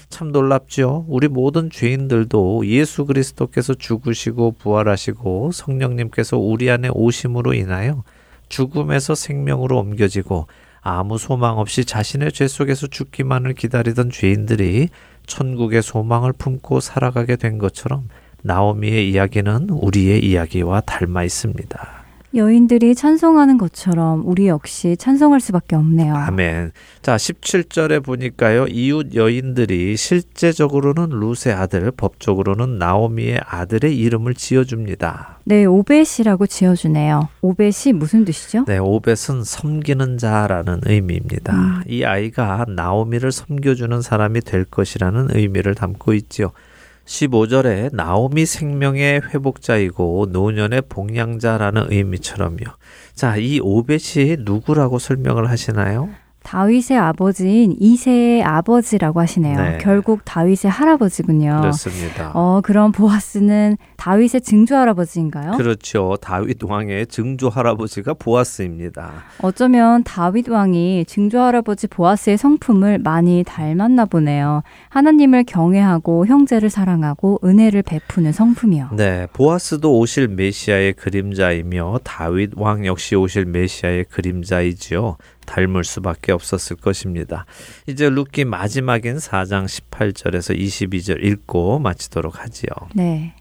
참 0.09 0.31
놀랍죠. 0.31 1.05
우리 1.07 1.27
모든 1.27 1.69
죄인들도 1.69 2.65
예수 2.65 3.05
그리스도께서 3.05 3.75
죽으시고 3.75 4.53
부활하시고 4.53 5.51
성령님께서 5.51 6.39
우리 6.39 6.71
안에 6.71 6.89
오심으로 6.91 7.53
인하여 7.53 8.03
죽음에서 8.49 9.13
생명으로 9.13 9.77
옮겨지고 9.77 10.47
아무 10.81 11.19
소망 11.19 11.59
없이 11.59 11.85
자신의 11.85 12.31
죄 12.31 12.47
속에서 12.47 12.87
죽기만을 12.87 13.53
기다리던 13.53 14.09
죄인들이 14.09 14.89
천국의 15.27 15.83
소망을 15.83 16.33
품고 16.33 16.79
살아가게 16.79 17.35
된 17.35 17.59
것처럼 17.59 18.07
나오미의 18.41 19.11
이야기는 19.11 19.69
우리의 19.69 20.25
이야기와 20.25 20.81
닮아 20.81 21.23
있습니다. 21.23 21.96
여인들이 22.35 22.93
찬송하는 22.93 23.57
것처럼 23.57 24.23
우리 24.25 24.47
역시 24.47 24.97
찬송할 24.97 25.39
수밖에 25.39 25.75
없네요. 25.75 26.13
아멘. 26.13 26.71
자, 27.01 27.15
17절에 27.15 28.03
보니까요. 28.03 28.67
이웃 28.67 29.15
여인들이 29.15 29.95
실제적으로는 29.95 31.09
룻의 31.09 31.55
아들, 31.55 31.89
법적으로는 31.91 32.77
나오미의 32.77 33.41
아들의 33.45 33.97
이름을 33.97 34.33
지어 34.33 34.65
줍니다. 34.65 35.39
네, 35.45 35.63
오벳이라고 35.63 36.47
지어 36.47 36.75
주네요. 36.75 37.29
오벳이 37.41 37.93
무슨 37.95 38.25
뜻이죠? 38.25 38.65
네, 38.65 38.77
오벳은 38.77 39.45
섬기는 39.45 40.17
자라는 40.17 40.81
의미입니다. 40.85 41.53
음. 41.53 41.81
이 41.87 42.03
아이가 42.03 42.65
나오미를 42.67 43.31
섬겨 43.31 43.75
주는 43.75 44.01
사람이 44.01 44.41
될 44.41 44.65
것이라는 44.65 45.29
의미를 45.31 45.75
담고 45.75 46.13
있지요. 46.13 46.51
15절에 47.07 47.95
나오미 47.95 48.45
생명의 48.45 49.21
회복자이고 49.21 50.27
노년의 50.29 50.83
봉양자라는 50.89 51.91
의미처럼요. 51.91 52.65
자, 53.15 53.37
이 53.37 53.59
오벳이 53.61 54.37
누구라고 54.39 54.99
설명을 54.99 55.49
하시나요? 55.49 56.09
다윗의 56.47 56.97
아버지인 56.97 57.75
이세의 57.77 58.41
아버지라고 58.41 59.19
하시네요. 59.19 59.59
네. 59.59 59.77
결국 59.81 60.21
다윗의 60.23 60.71
할아버지군요. 60.71 61.57
그렇습니다. 61.59 62.31
어, 62.35 62.61
그럼 62.63 62.93
보아스는 62.93 63.75
다윗의 63.97 64.39
증조 64.39 64.73
할아버지인가요? 64.73 65.57
그렇죠. 65.57 66.15
다윗 66.21 66.63
왕의 66.63 67.07
증조 67.07 67.49
할아버지가 67.49 68.13
보아스입니다. 68.13 69.11
어쩌면 69.41 70.05
다윗 70.05 70.47
왕이 70.47 71.03
증조 71.05 71.37
할아버지 71.37 71.87
보아스의 71.87 72.37
성품을 72.37 72.99
많이 72.99 73.43
닮았나 73.45 74.05
보네요. 74.05 74.63
하나님을 74.87 75.43
경외하고 75.43 76.27
형제를 76.27 76.69
사랑하고 76.69 77.41
은혜를 77.43 77.81
베푸는 77.81 78.31
성품이요. 78.31 78.91
네, 78.93 79.27
보아스도 79.33 79.99
오실 79.99 80.29
메시아의 80.29 80.93
그림자이며 80.93 81.99
다윗 82.05 82.51
왕 82.55 82.85
역시 82.85 83.15
오실 83.15 83.43
메시아의 83.47 84.05
그림자이지요. 84.05 85.17
닮을 85.47 85.83
수밖에 85.83 86.31
없었을 86.31 86.75
것입니다. 86.75 87.45
이제 87.87 88.07
룻기 88.07 88.45
마지막인 88.45 89.15
4장 89.15 89.65
18절에서 89.65 90.55
22절 90.55 91.23
읽고 91.23 91.79
마치도록 91.79 92.39
하지요. 92.39 92.69
네. 92.93 93.33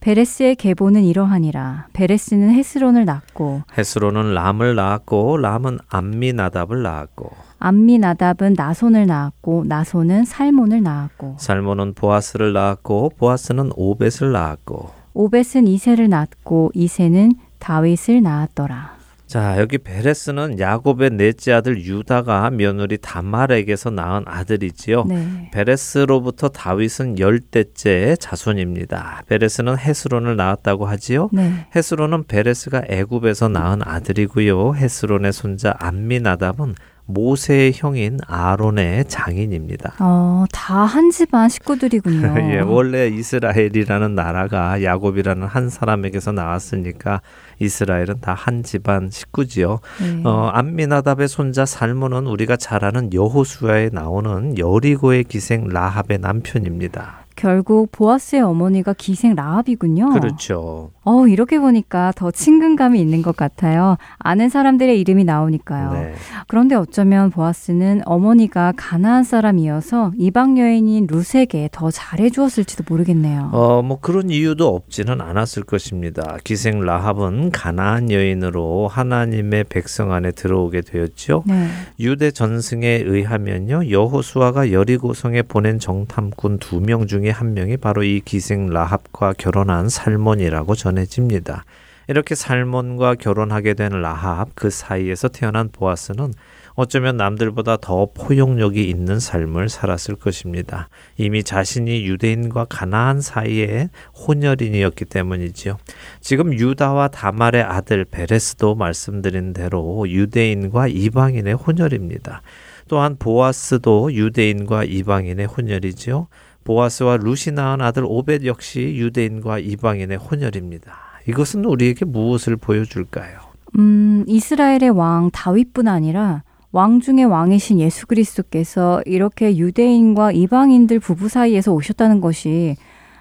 베레스의 0.00 0.56
계보는 0.56 1.04
이러하니라. 1.04 1.88
베레스는 1.92 2.50
헤스론을 2.50 3.04
낳고 3.04 3.62
헤스론은 3.76 4.32
람을 4.32 4.74
낳았고 4.74 5.38
람은 5.38 5.78
암미나답을 5.88 6.82
낳았고 6.82 7.30
암미나답은 7.58 8.54
나손을 8.56 9.06
낳았고 9.06 9.64
나손은 9.66 10.24
살몬을 10.24 10.82
낳았고 10.82 11.36
살몬은 11.40 11.94
보아스를 11.94 12.52
낳았고 12.52 13.12
보아스는 13.18 13.72
오벳을 13.74 14.30
낳았고 14.32 14.90
오벳은 15.14 15.66
이세를 15.66 16.08
낳았고 16.08 16.70
이세는 16.74 17.32
다윗을 17.58 18.22
낳았더라. 18.22 18.97
자, 19.28 19.58
여기 19.58 19.76
베레스는 19.76 20.58
야곱의 20.58 21.10
넷째 21.10 21.52
아들 21.52 21.84
유다가 21.84 22.48
며느리 22.48 22.96
다말에게서 22.96 23.90
낳은 23.90 24.22
아들이지요. 24.24 25.04
네. 25.04 25.50
베레스로부터 25.52 26.48
다윗은 26.48 27.18
열대째 27.18 28.16
자손입니다. 28.18 29.24
베레스는 29.26 29.76
헤스론을 29.76 30.36
낳았다고 30.36 30.86
하지요. 30.86 31.28
네. 31.34 31.66
헤스론은 31.76 32.24
베레스가 32.26 32.84
애굽에서 32.88 33.48
낳은 33.48 33.82
아들이고요. 33.84 34.74
헤스론의 34.76 35.34
손자 35.34 35.74
암미나답은 35.78 36.74
모세의 37.08 37.72
형인 37.74 38.18
아론의 38.26 39.06
장인입니다. 39.06 39.94
어, 39.98 40.44
다 40.52 40.84
한 40.84 41.10
집안 41.10 41.48
식구들이군요. 41.48 42.34
예, 42.52 42.60
원래 42.60 43.08
이스라엘이라는 43.08 44.14
나라가 44.14 44.82
야곱이라는 44.82 45.46
한 45.46 45.68
사람에게서 45.70 46.32
나왔으니까 46.32 47.20
이스라엘은 47.58 48.20
다 48.20 48.34
한 48.34 48.62
집안 48.62 49.10
식구지요. 49.10 49.80
네. 50.00 50.22
어, 50.24 50.50
암미나답의 50.52 51.28
손자 51.28 51.64
살몬은 51.66 52.26
우리가 52.26 52.56
잘 52.56 52.84
아는 52.84 53.12
여호수아에 53.12 53.90
나오는 53.92 54.56
여리고의 54.58 55.24
기생 55.24 55.66
라합의 55.68 56.18
남편입니다. 56.18 57.24
결국 57.48 57.92
보아스의 57.92 58.42
어머니가 58.42 58.94
기생 58.94 59.36
라합이군요. 59.36 60.08
그렇죠. 60.10 60.90
어, 61.04 61.28
이렇게 61.28 61.60
보니까 61.60 62.12
더 62.16 62.32
친근감이 62.32 63.00
있는 63.00 63.22
것 63.22 63.36
같아요. 63.36 63.96
아는 64.18 64.48
사람들의 64.48 65.00
이름이 65.00 65.22
나오니까요. 65.22 65.92
네. 65.92 66.14
그런데 66.48 66.74
어쩌면 66.74 67.30
보아스는 67.30 68.02
어머니가 68.06 68.72
가나안 68.76 69.22
사람이어서 69.22 70.12
이방 70.18 70.58
여인인 70.58 71.06
룻에게 71.08 71.68
더 71.70 71.92
잘해 71.92 72.30
주었을지도 72.30 72.82
모르겠네요. 72.88 73.50
어, 73.52 73.82
뭐 73.82 74.00
그런 74.00 74.30
이유도 74.30 74.66
없지는 74.74 75.20
않았을 75.20 75.62
것입니다. 75.62 76.38
기생 76.42 76.80
라합은 76.80 77.52
가나안 77.52 78.10
여인으로 78.10 78.88
하나님의 78.88 79.64
백성 79.68 80.12
안에 80.12 80.32
들어오게 80.32 80.80
되었죠. 80.80 81.44
네. 81.46 81.68
유대 82.00 82.32
전승에 82.32 83.02
의하면요. 83.06 83.90
여호수아가 83.90 84.72
여리고성에 84.72 85.42
보낸 85.42 85.78
정탐꾼 85.78 86.58
두 86.58 86.80
명 86.80 87.06
중에 87.06 87.27
한 87.30 87.54
명이 87.54 87.76
바로 87.76 88.02
이 88.02 88.20
기생 88.24 88.68
라합과 88.68 89.34
결혼한 89.34 89.88
살몬이라고 89.88 90.74
전해집니다. 90.74 91.64
이렇게 92.08 92.34
살몬과 92.34 93.16
결혼하게 93.16 93.74
된 93.74 93.90
라합 94.00 94.48
그 94.54 94.70
사이에서 94.70 95.28
태어난 95.28 95.68
보아스는 95.70 96.32
어쩌면 96.74 97.16
남들보다 97.16 97.76
더 97.78 98.06
포용력이 98.14 98.88
있는 98.88 99.18
삶을 99.18 99.68
살았을 99.68 100.14
것입니다. 100.14 100.88
이미 101.16 101.42
자신이 101.42 102.06
유대인과 102.06 102.66
가나안 102.66 103.20
사이에 103.20 103.90
혼혈인이었기 104.14 105.04
때문이지요. 105.06 105.76
지금 106.20 106.54
유다와 106.54 107.08
다말의 107.08 107.62
아들 107.62 108.04
베레스도 108.04 108.76
말씀드린 108.76 109.52
대로 109.52 110.08
유대인과 110.08 110.86
이방인의 110.86 111.54
혼혈입니다. 111.54 112.42
또한 112.86 113.16
보아스도 113.18 114.14
유대인과 114.14 114.84
이방인의 114.84 115.46
혼혈이지요. 115.46 116.28
보아스와 116.72 117.16
루시 117.16 117.52
낳은 117.52 117.80
아들 117.80 118.04
오벳 118.06 118.44
역시 118.44 118.94
유대인과 118.96 119.58
이방인의 119.60 120.18
혼혈입니다. 120.18 120.92
이것은 121.26 121.64
우리에게 121.64 122.04
무엇을 122.04 122.56
보여줄까요? 122.56 123.38
음, 123.78 124.24
이스라엘의 124.26 124.90
왕 124.90 125.30
다윗뿐 125.32 125.88
아니라 125.88 126.42
왕 126.70 127.00
중의 127.00 127.24
왕이신 127.24 127.80
예수 127.80 128.06
그리스도께서 128.06 129.02
이렇게 129.06 129.56
유대인과 129.56 130.32
이방인들 130.32 131.00
부부 131.00 131.30
사이에서 131.30 131.72
오셨다는 131.72 132.20
것이 132.20 132.76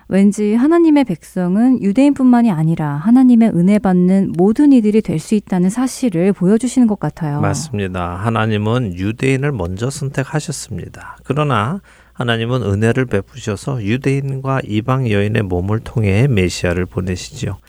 왠지 0.09 0.53
하나님의 0.55 1.05
백성은 1.05 1.81
유대인뿐만이 1.81 2.51
아니라 2.51 2.95
하나님의 2.95 3.51
은혜 3.55 3.79
받는 3.79 4.33
모든 4.37 4.71
이들이 4.73 5.01
될 5.01 5.19
수 5.19 5.35
있다는 5.35 5.69
사실을 5.69 6.33
보여주시는 6.33 6.87
것 6.87 6.99
같아요. 6.99 7.39
맞습니다. 7.41 8.15
하나님은 8.15 8.95
유대인을 8.95 9.51
먼저 9.53 9.89
선택하셨습니다. 9.89 11.17
그러나 11.23 11.81
하나님은 12.17 12.63
은혜를 12.63 13.05
베푸셔서 13.05 13.83
유대인과 13.83 14.61
이방 14.65 15.11
여인의 15.11 15.43
몸을 15.43 15.81
통해 15.81 16.25
메시아를 16.27 16.87
보내시지요. 16.87 17.59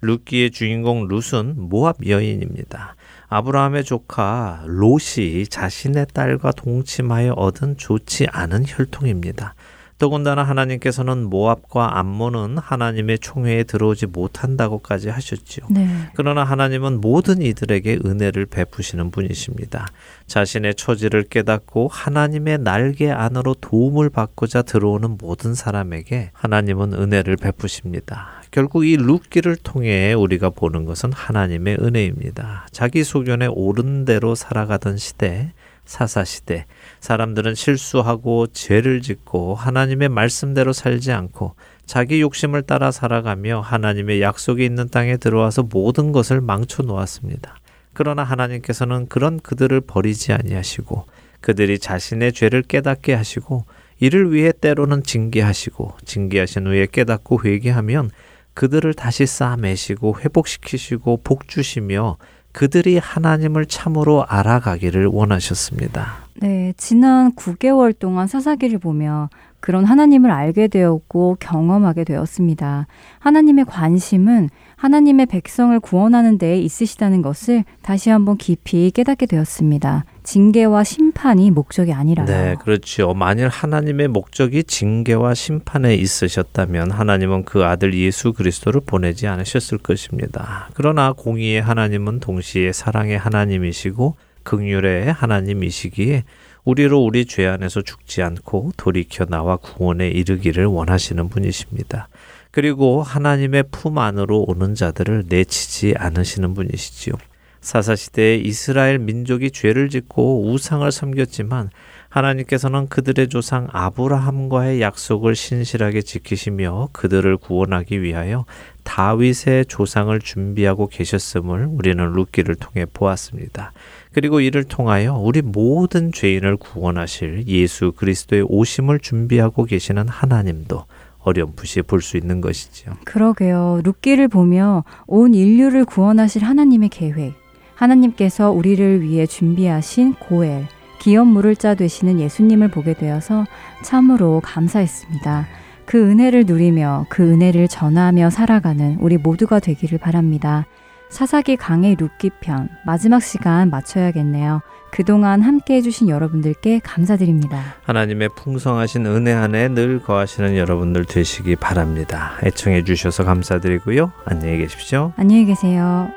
룻기의 0.00 0.50
주인공 0.50 1.08
룻은 1.08 1.56
모압 1.68 2.06
여인입니다. 2.06 2.96
아브라함의 3.28 3.84
조카 3.84 4.62
롯이 4.64 5.46
자신의 5.50 6.06
딸과 6.14 6.52
동침하여 6.52 7.34
얻은 7.34 7.76
좋지 7.76 8.28
않은 8.30 8.64
혈통입니다. 8.66 9.54
더군다나 9.98 10.44
하나님께서는 10.44 11.24
모압과 11.24 11.98
암몬은 11.98 12.58
하나님의 12.58 13.18
총회에 13.18 13.64
들어오지 13.64 14.06
못한다고까지 14.06 15.08
하셨지요. 15.08 15.66
네. 15.70 15.88
그러나 16.14 16.44
하나님은 16.44 17.00
모든 17.00 17.42
이들에게 17.42 17.98
은혜를 18.04 18.46
베푸시는 18.46 19.10
분이십니다. 19.10 19.86
자신의 20.28 20.76
처지를 20.76 21.24
깨닫고 21.24 21.88
하나님의 21.88 22.58
날개 22.58 23.10
안으로 23.10 23.54
도움을 23.54 24.10
받고자 24.10 24.62
들어오는 24.62 25.16
모든 25.18 25.54
사람에게 25.54 26.30
하나님은 26.32 26.94
은혜를 26.94 27.36
베푸십니다. 27.36 28.38
결국 28.50 28.86
이 28.86 28.96
룻기를 28.96 29.56
통해 29.56 30.14
우리가 30.14 30.50
보는 30.50 30.84
것은 30.84 31.12
하나님의 31.12 31.78
은혜입니다. 31.80 32.68
자기 32.70 33.04
소견에 33.04 33.46
옳은 33.46 34.04
대로 34.04 34.34
살아가던 34.34 34.96
시대, 34.96 35.52
사사 35.88 36.22
시대, 36.22 36.66
사람들은 37.00 37.54
실수하고 37.54 38.48
죄를 38.48 39.00
짓고 39.00 39.54
하나님의 39.54 40.10
말씀대로 40.10 40.74
살지 40.74 41.12
않고 41.12 41.54
자기 41.86 42.20
욕심을 42.20 42.60
따라 42.60 42.90
살아가며 42.90 43.60
하나님의 43.60 44.20
약속이 44.20 44.62
있는 44.62 44.90
땅에 44.90 45.16
들어와서 45.16 45.62
모든 45.62 46.12
것을 46.12 46.42
망쳐 46.42 46.82
놓았습니다. 46.82 47.56
그러나 47.94 48.22
하나님께서는 48.22 49.08
그런 49.08 49.40
그들을 49.40 49.80
버리지 49.80 50.34
아니하시고 50.34 51.06
그들이 51.40 51.78
자신의 51.78 52.34
죄를 52.34 52.62
깨닫게 52.64 53.14
하시고 53.14 53.64
이를 53.98 54.30
위해 54.30 54.52
때로는 54.52 55.02
징계하시고 55.04 55.94
징계하신 56.04 56.66
후에 56.66 56.86
깨닫고 56.92 57.44
회개하면 57.46 58.10
그들을 58.52 58.92
다시 58.92 59.24
쌓아매시고 59.24 60.20
회복시키시고 60.20 61.22
복주시며 61.24 62.18
그들이 62.52 62.98
하나님을 62.98 63.66
참으로 63.66 64.24
알아가기를 64.26 65.06
원하셨습니다. 65.06 66.28
네, 66.40 66.72
지난 66.76 67.34
9개월 67.34 67.98
동안 67.98 68.26
사사기를 68.26 68.78
보며 68.78 69.28
그런 69.60 69.84
하나님을 69.84 70.30
알게 70.30 70.68
되었고 70.68 71.36
경험하게 71.40 72.04
되었습니다. 72.04 72.86
하나님의 73.18 73.64
관심은 73.64 74.50
하나님의 74.76 75.26
백성을 75.26 75.78
구원하는 75.80 76.38
데 76.38 76.58
있으시다는 76.60 77.20
것을 77.20 77.64
다시 77.82 78.10
한번 78.10 78.36
깊이 78.36 78.92
깨닫게 78.92 79.26
되었습니다. 79.26 80.04
징계와 80.22 80.84
심판이 80.84 81.50
목적이 81.50 81.92
아니라요. 81.92 82.26
네, 82.26 82.54
그렇죠. 82.60 83.12
만일 83.14 83.48
하나님의 83.48 84.08
목적이 84.08 84.62
징계와 84.62 85.34
심판에 85.34 85.96
있으셨다면 85.96 86.92
하나님은 86.92 87.44
그 87.44 87.64
아들 87.64 87.94
예수 87.94 88.32
그리스도를 88.32 88.82
보내지 88.86 89.26
않으셨을 89.26 89.78
것입니다. 89.78 90.68
그러나 90.74 91.12
공의의 91.12 91.60
하나님은 91.60 92.20
동시에 92.20 92.72
사랑의 92.72 93.18
하나님이시고 93.18 94.16
극률의 94.44 95.12
하나님이시기에 95.12 96.22
우리로 96.68 97.02
우리 97.02 97.24
죄 97.24 97.46
안에서 97.46 97.80
죽지 97.80 98.22
않고 98.22 98.72
돌이켜 98.76 99.24
나와 99.24 99.56
구원에 99.56 100.08
이르기를 100.08 100.66
원하시는 100.66 101.30
분이십니다. 101.30 102.08
그리고 102.50 103.02
하나님의 103.02 103.64
품 103.70 103.96
안으로 103.96 104.44
오는 104.46 104.74
자들을 104.74 105.24
내치지 105.28 105.94
않으시는 105.96 106.52
분이시지요. 106.52 107.14
사사시대에 107.62 108.36
이스라엘 108.36 108.98
민족이 108.98 109.50
죄를 109.50 109.88
짓고 109.88 110.50
우상을 110.50 110.92
섬겼지만 110.92 111.70
하나님께서는 112.10 112.88
그들의 112.88 113.28
조상 113.28 113.68
아브라함과의 113.72 114.82
약속을 114.82 115.36
신실하게 115.36 116.02
지키시며 116.02 116.90
그들을 116.92 117.38
구원하기 117.38 118.02
위하여 118.02 118.44
다윗의 118.84 119.66
조상을 119.66 120.18
준비하고 120.20 120.88
계셨음을 120.88 121.66
우리는 121.70 122.12
룻기를 122.12 122.56
통해 122.56 122.84
보았습니다. 122.92 123.72
그리고 124.12 124.40
이를 124.40 124.64
통하여 124.64 125.14
우리 125.14 125.42
모든 125.42 126.12
죄인을 126.12 126.56
구원하실 126.56 127.44
예수 127.46 127.92
그리스도의 127.92 128.46
오심을 128.48 129.00
준비하고 129.00 129.64
계시는 129.64 130.08
하나님도 130.08 130.84
어렴풋이 131.20 131.82
볼 131.82 132.00
수 132.00 132.16
있는 132.16 132.40
것이지요. 132.40 132.94
그러게요. 133.04 133.82
룻기를 133.84 134.28
보며 134.28 134.84
온 135.06 135.34
인류를 135.34 135.84
구원하실 135.84 136.44
하나님의 136.44 136.88
계획, 136.88 137.34
하나님께서 137.74 138.50
우리를 138.50 139.02
위해 139.02 139.26
준비하신 139.26 140.14
고엘, 140.14 140.66
기업물을 141.00 141.56
자 141.56 141.74
되시는 141.74 142.18
예수님을 142.18 142.68
보게 142.68 142.94
되어서 142.94 143.44
참으로 143.82 144.40
감사했습니다. 144.42 145.46
그 145.84 146.10
은혜를 146.10 146.44
누리며 146.46 147.06
그 147.08 147.22
은혜를 147.22 147.68
전하며 147.68 148.30
살아가는 148.30 148.96
우리 149.00 149.16
모두가 149.16 149.58
되기를 149.58 149.98
바랍니다. 149.98 150.66
사사기 151.08 151.56
강의 151.56 151.96
룻기 151.98 152.30
편 152.40 152.68
마지막 152.84 153.20
시간 153.22 153.70
마쳐야겠네요. 153.70 154.60
그동안 154.90 155.42
함께 155.42 155.74
해주신 155.76 156.08
여러분들께 156.08 156.80
감사드립니다. 156.82 157.76
하나님의 157.82 158.30
풍성하신 158.36 159.06
은혜 159.06 159.32
안에 159.32 159.68
늘 159.68 160.00
거하시는 160.00 160.56
여러분들 160.56 161.04
되시기 161.04 161.56
바랍니다. 161.56 162.32
애청해 162.42 162.84
주셔서 162.84 163.24
감사드리고요. 163.24 164.12
안녕히 164.24 164.58
계십시오. 164.58 165.12
안녕히 165.16 165.44
계세요. 165.46 166.08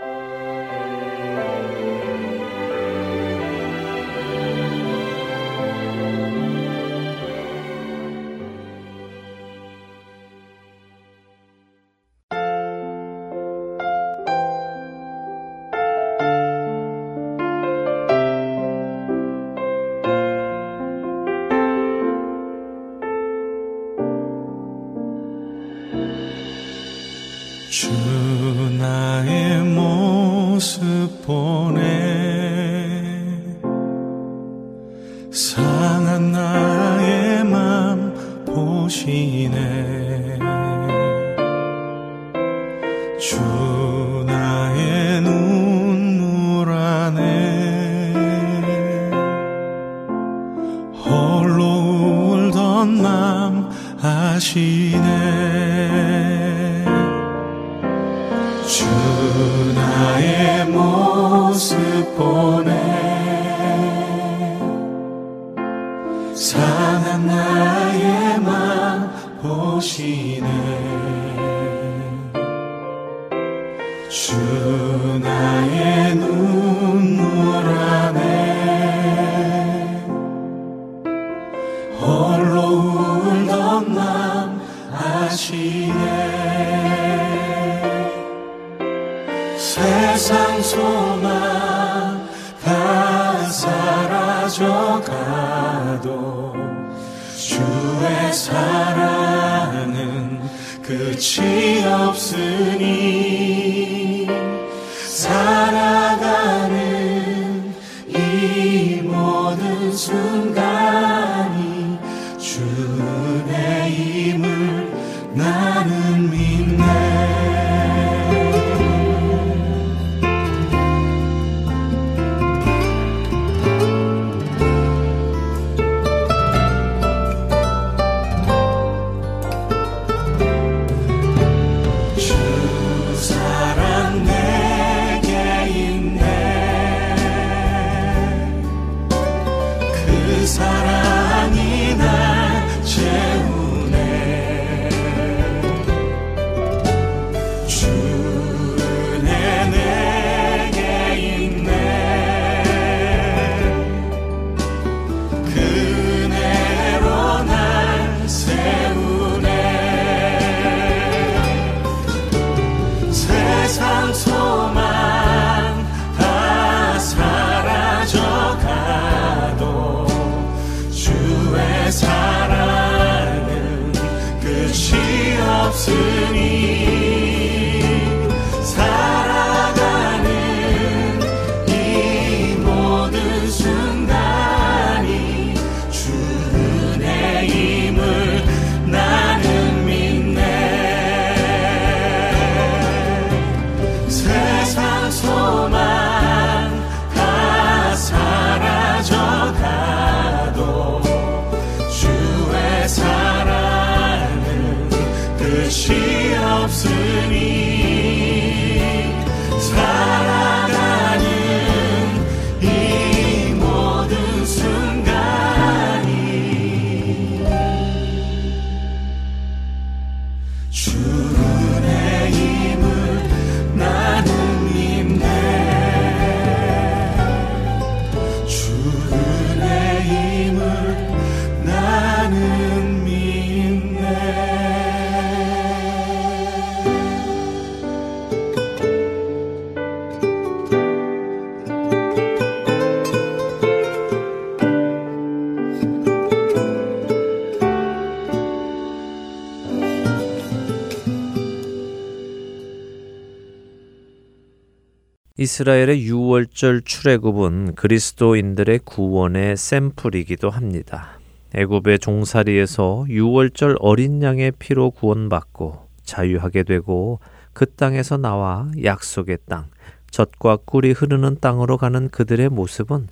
이스라엘의 255.41 256.03
유월절 256.03 256.83
출애굽은 256.85 257.73
그리스도인들의 257.73 258.81
구원의 258.85 259.57
샘플이기도 259.57 260.51
합니다. 260.51 261.17
애굽의 261.55 261.97
종살이에서 261.97 263.05
유월절 263.09 263.77
어린 263.79 264.21
양의 264.21 264.51
피로 264.59 264.91
구원받고 264.91 265.87
자유하게 266.03 266.61
되고 266.61 267.19
그 267.53 267.65
땅에서 267.65 268.17
나와 268.17 268.69
약속의 268.83 269.39
땅, 269.49 269.65
젖과 270.11 270.59
꿀이 270.63 270.91
흐르는 270.91 271.37
땅으로 271.41 271.77
가는 271.77 272.09
그들의 272.09 272.49
모습은 272.49 273.07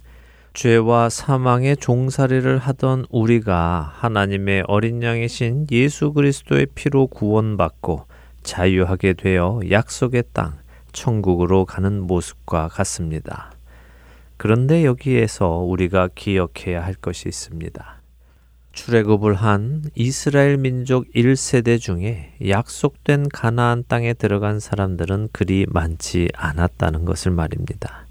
죄와 0.54 1.10
사망의 1.10 1.78
종살이를 1.78 2.60
하던 2.60 3.06
우리가 3.10 3.92
하나님의 3.96 4.66
어린 4.68 5.02
양이신 5.02 5.66
예수 5.72 6.14
그리스도의 6.14 6.68
피로 6.76 7.08
구원받고 7.08 8.06
자유하게 8.44 9.14
되어 9.14 9.62
약속의 9.72 10.26
땅, 10.32 10.60
천국으로 10.92 11.66
가는 11.66 12.02
모습과 12.02 12.68
같습니다. 12.70 13.52
그런데 14.38 14.86
여기에서 14.86 15.58
우리가 15.58 16.10
기억해야 16.16 16.84
할 16.84 16.94
것이 16.94 17.28
있습니다. 17.28 18.02
출애굽을 18.72 19.34
한 19.34 19.84
이스라엘 19.96 20.58
민족 20.58 21.12
1세대 21.14 21.80
중에 21.80 22.36
약속된 22.48 23.28
가나안 23.30 23.84
땅에 23.88 24.14
들어간 24.14 24.60
사람들은 24.60 25.30
그리 25.34 25.66
많지 25.70 26.30
않았다는 26.34 27.04
것을 27.04 27.32
말입니다. 27.32 28.06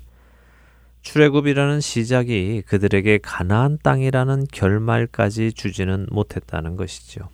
출애굽이라는 1.02 1.80
시작이 1.80 2.62
그들에게 2.66 3.18
가나안 3.22 3.78
땅이라는 3.82 4.48
결말까지 4.52 5.54
주지는 5.54 6.06
못했다는 6.10 6.76
것이죠. 6.76 7.30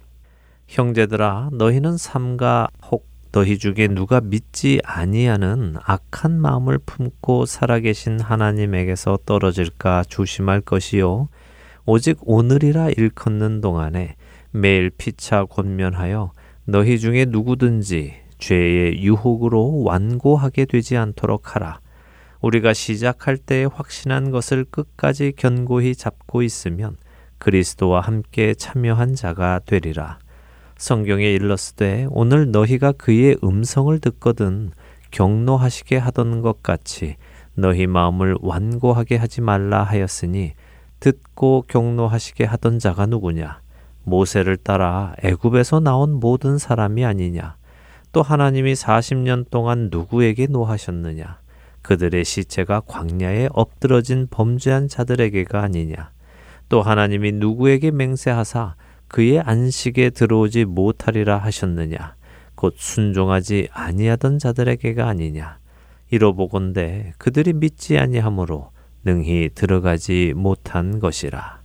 형제들아 0.68 1.50
너희는 1.52 1.96
삼가 1.96 2.68
혹 2.90 3.13
너희 3.34 3.58
중에 3.58 3.88
누가 3.88 4.20
믿지 4.20 4.80
아니하는 4.84 5.74
악한 5.82 6.40
마음을 6.40 6.78
품고 6.78 7.46
살아계신 7.46 8.20
하나님에게서 8.20 9.18
떨어질까 9.26 10.04
조심할 10.04 10.60
것이요 10.60 11.28
오직 11.84 12.18
오늘이라 12.20 12.90
일컫는 12.90 13.60
동안에 13.60 14.14
매일 14.52 14.88
피차 14.90 15.46
권면하여 15.46 16.30
너희 16.64 17.00
중에 17.00 17.24
누구든지 17.24 18.14
죄의 18.38 19.02
유혹으로 19.02 19.82
완고하게 19.82 20.66
되지 20.66 20.96
않도록 20.96 21.56
하라. 21.56 21.80
우리가 22.40 22.72
시작할 22.72 23.36
때에 23.36 23.64
확신한 23.64 24.30
것을 24.30 24.64
끝까지 24.64 25.32
견고히 25.36 25.96
잡고 25.96 26.42
있으면 26.44 26.96
그리스도와 27.38 28.00
함께 28.00 28.54
참여한 28.54 29.16
자가 29.16 29.58
되리라. 29.66 30.20
성경에 30.76 31.32
일렀으되 31.32 32.08
오늘 32.10 32.50
너희가 32.50 32.92
그의 32.92 33.36
음성을 33.44 33.96
듣거든 34.00 34.72
경노하시게 35.12 35.96
하던 35.96 36.42
것 36.42 36.62
같이 36.62 37.16
너희 37.54 37.86
마음을 37.86 38.36
완고하게 38.40 39.16
하지 39.16 39.40
말라 39.40 39.84
하였으니 39.84 40.54
듣고 40.98 41.64
경노하시게 41.68 42.44
하던 42.44 42.78
자가 42.78 43.06
누구냐? 43.06 43.60
모세를 44.02 44.56
따라 44.56 45.14
애굽에서 45.22 45.80
나온 45.80 46.14
모든 46.14 46.58
사람이 46.58 47.04
아니냐? 47.04 47.56
또 48.12 48.22
하나님이 48.22 48.72
40년 48.74 49.50
동안 49.50 49.88
누구에게 49.90 50.46
노하셨느냐? 50.46 51.38
그들의 51.82 52.24
시체가 52.24 52.80
광야에 52.86 53.48
엎드러진 53.52 54.26
범죄한 54.30 54.88
자들에게가 54.88 55.62
아니냐? 55.62 56.10
또 56.68 56.82
하나님이 56.82 57.32
누구에게 57.32 57.90
맹세하사 57.90 58.74
그의 59.14 59.38
안식에 59.38 60.10
들어오지 60.10 60.64
못하리라 60.64 61.38
하셨느냐 61.38 62.16
곧 62.56 62.74
순종하지 62.76 63.68
아니하던 63.70 64.40
자들에게가 64.40 65.06
아니냐 65.06 65.60
이로 66.10 66.34
보건대 66.34 67.12
그들이 67.18 67.52
믿지 67.52 67.96
아니하므로 67.96 68.72
능히 69.04 69.50
들어가지 69.54 70.32
못한 70.34 70.98
것이라 70.98 71.60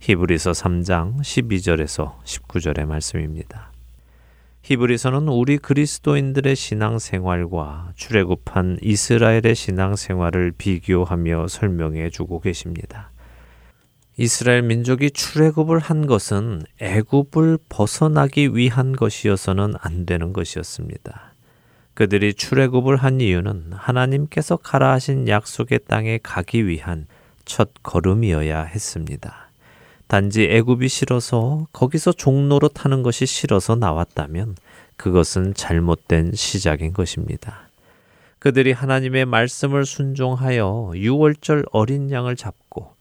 히브리서 0.00 0.50
3장 0.50 1.20
12절에서 1.20 2.22
19절의 2.24 2.84
말씀입니다. 2.84 3.72
히브리서는 4.60 5.28
우리 5.28 5.56
그리스도인들의 5.56 6.54
신앙생활과 6.54 7.92
출애굽한 7.96 8.80
이스라엘의 8.82 9.54
신앙생활을 9.54 10.52
비교하며 10.58 11.48
설명해 11.48 12.10
주고 12.10 12.40
계십니다. 12.40 13.11
이스라엘 14.18 14.62
민족이 14.62 15.10
출애굽을 15.10 15.78
한 15.78 16.06
것은 16.06 16.64
애굽을 16.80 17.58
벗어나기 17.70 18.54
위한 18.54 18.94
것이어서는 18.94 19.74
안 19.80 20.04
되는 20.04 20.34
것이었습니다. 20.34 21.32
그들이 21.94 22.34
출애굽을 22.34 22.96
한 22.96 23.20
이유는 23.22 23.72
하나님께서 23.72 24.56
가라 24.56 24.92
하신 24.92 25.28
약속의 25.28 25.80
땅에 25.88 26.18
가기 26.22 26.66
위한 26.66 27.06
첫 27.46 27.70
걸음이어야 27.82 28.64
했습니다. 28.64 29.48
단지 30.08 30.44
애굽이 30.44 30.88
싫어서 30.88 31.66
거기서 31.72 32.12
종로로 32.12 32.68
타는 32.68 33.02
것이 33.02 33.24
싫어서 33.24 33.76
나왔다면 33.76 34.56
그것은 34.96 35.54
잘못된 35.54 36.32
시작인 36.34 36.92
것입니다. 36.92 37.68
그들이 38.38 38.72
하나님의 38.72 39.24
말씀을 39.24 39.86
순종하여 39.86 40.92
유월절 40.96 41.64
어린 41.72 42.10
양을 42.10 42.36
잡고 42.36 42.92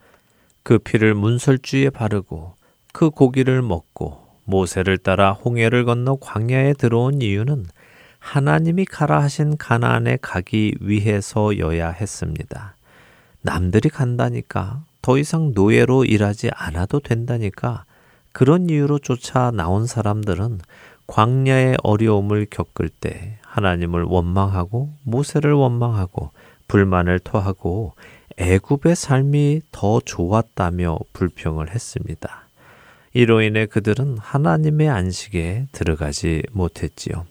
그 0.64 0.78
피를 0.80 1.14
문설주에 1.14 1.90
바르고 1.90 2.56
그 2.94 3.10
고기를 3.10 3.62
먹고 3.62 4.22
모세를 4.46 4.98
따라 4.98 5.32
홍해를 5.32 5.86
건너 5.86 6.18
광야에 6.20 6.74
들어온 6.74 7.22
이유는 7.22 7.66
하나님이 8.20 8.86
가라 8.86 9.22
하신 9.24 9.58
가나안에 9.58 10.20
가기 10.22 10.76
위해서여야 10.80 11.90
했습니다. 11.90 12.76
남들이 13.42 13.90
간다니까 13.90 14.84
더 15.02 15.18
이상 15.18 15.54
노예로 15.56 16.06
일하지 16.06 16.52
않아도 16.54 17.00
된다니까 17.00 17.86
그런 18.32 18.70
이유로 18.70 19.00
쫓아 19.00 19.52
나온 19.52 19.88
사람들은 19.88 20.60
광야의 21.08 21.78
어려움을 21.84 22.48
겪을 22.50 22.90
때 22.90 23.40
하나님을 23.44 24.04
원망하고 24.04 24.94
모세를 25.04 25.54
원망하고 25.54 26.30
불만을 26.68 27.20
토하고 27.20 27.96
애굽의 28.38 28.96
삶이 28.96 29.62
더 29.72 30.00
좋았다며 30.00 30.98
불평을 31.14 31.72
했습니다. 31.72 32.48
이로 33.14 33.42
인해 33.42 33.66
그들은 33.66 34.18
하나님의 34.18 34.90
안식에 34.90 35.68
들어가지 35.72 36.44
못했지요. 36.52 37.26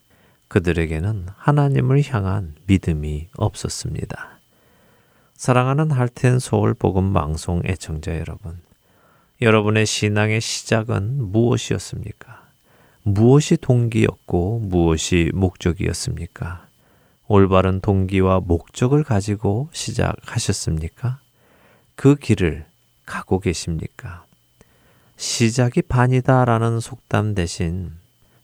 그들에게는 0.49 1.27
하나님을 1.37 2.03
향한 2.13 2.55
믿음이 2.67 3.29
없었습니다. 3.37 4.41
사랑하는 5.35 5.91
할텐 5.91 6.39
서울 6.39 6.75
복음 6.75 7.13
방송 7.13 7.63
애청자 7.65 8.19
여러분. 8.19 8.61
여러분의 9.41 9.87
신앙의 9.87 10.41
시작은 10.41 11.31
무엇이었습니까? 11.33 12.43
무엇이 13.03 13.57
동기였고 13.57 14.59
무엇이 14.59 15.31
목적이었습니까? 15.33 16.67
올바른 17.33 17.81
동기와 17.81 18.41
목적을 18.41 19.05
가지고 19.05 19.69
시작하셨습니까? 19.71 21.21
그 21.95 22.17
길을 22.17 22.67
가고 23.07 23.39
계십니까? 23.39 24.25
시작이 25.17 25.83
반이다라는 25.83 26.81
속담 26.81 27.37
대신 27.37 27.93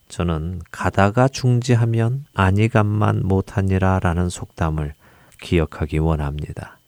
저는 0.07 0.61
가다가 0.71 1.27
중지하면 1.27 2.23
아니감만 2.33 3.23
못하니라라는 3.25 4.29
속담을 4.29 4.93
기억하기 5.41 5.97
원합니다. 5.97 6.79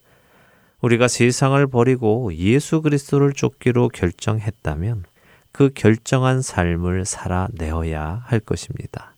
우리가 0.80 1.06
세상을 1.06 1.66
버리고 1.66 2.34
예수 2.34 2.80
그리스도를 2.80 3.34
쫓기로 3.34 3.90
결정했다면 3.90 5.04
그 5.52 5.70
결정한 5.74 6.40
삶을 6.40 7.04
살아내어야 7.04 8.22
할 8.24 8.40
것입니다. 8.40 9.12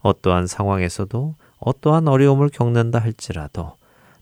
어떠한 0.00 0.46
상황에서도 0.46 1.34
어떠한 1.64 2.08
어려움을 2.08 2.50
겪는다 2.50 2.98
할지라도 2.98 3.72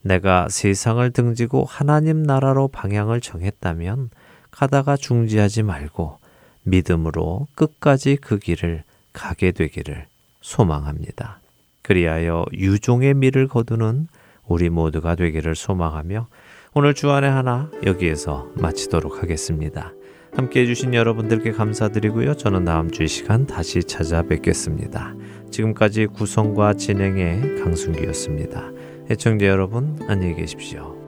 내가 0.00 0.48
세상을 0.48 1.08
등지고 1.12 1.64
하나님 1.64 2.22
나라로 2.22 2.68
방향을 2.68 3.20
정했다면 3.20 4.10
가다가 4.50 4.96
중지하지 4.96 5.62
말고 5.62 6.18
믿음으로 6.64 7.48
끝까지 7.54 8.16
그 8.16 8.38
길을 8.38 8.84
가게 9.12 9.52
되기를 9.52 10.06
소망합니다. 10.40 11.40
그리하여 11.82 12.44
유종의 12.52 13.14
미를 13.14 13.48
거두는 13.48 14.08
우리 14.46 14.70
모두가 14.70 15.14
되기를 15.14 15.54
소망하며 15.54 16.28
오늘 16.74 16.94
주안의 16.94 17.30
하나 17.30 17.70
여기에서 17.84 18.48
마치도록 18.56 19.22
하겠습니다. 19.22 19.92
함께 20.34 20.62
해주신 20.62 20.94
여러분들께 20.94 21.52
감사드리고요. 21.52 22.36
저는 22.36 22.64
다음 22.64 22.90
주 22.90 23.02
이 23.02 23.08
시간 23.08 23.46
다시 23.46 23.84
찾아뵙겠습니다. 23.84 25.14
지금까지 25.52 26.06
구성과 26.06 26.74
진행의 26.74 27.60
강순기였습니다. 27.62 28.72
애청자 29.10 29.46
여러분 29.46 29.98
안녕히 30.08 30.34
계십시오. 30.34 31.02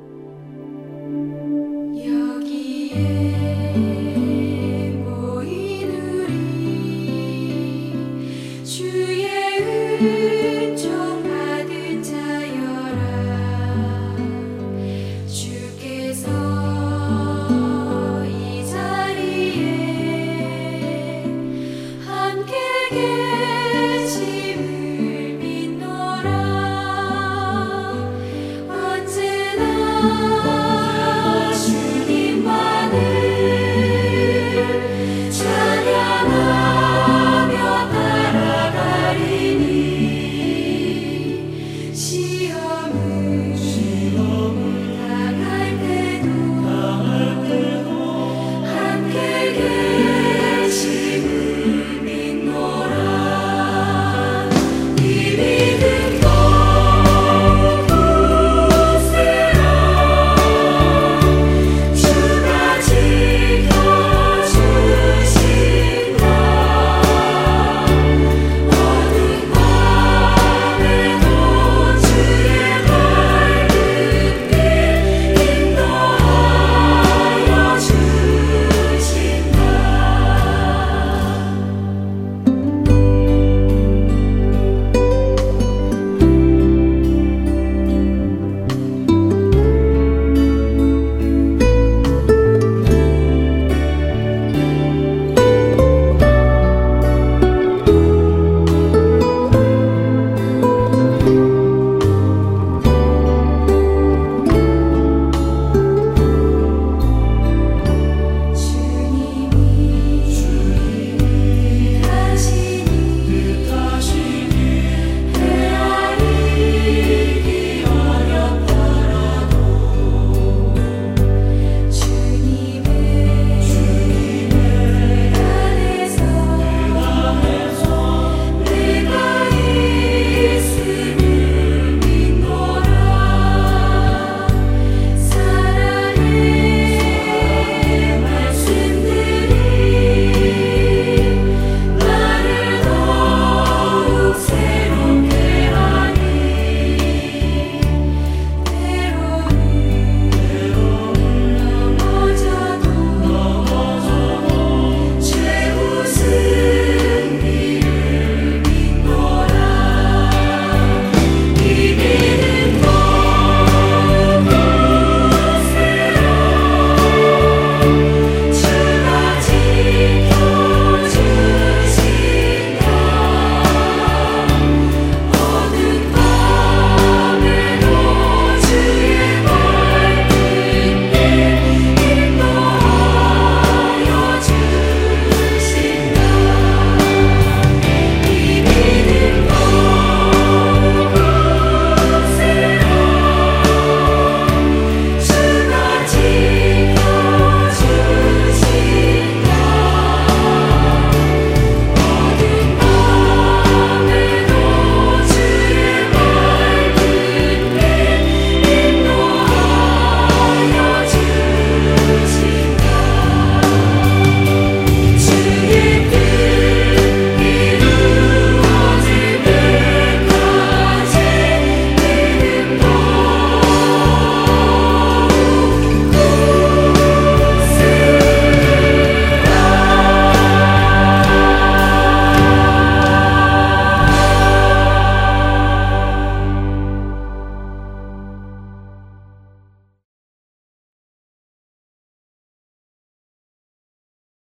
again. 22.94 23.23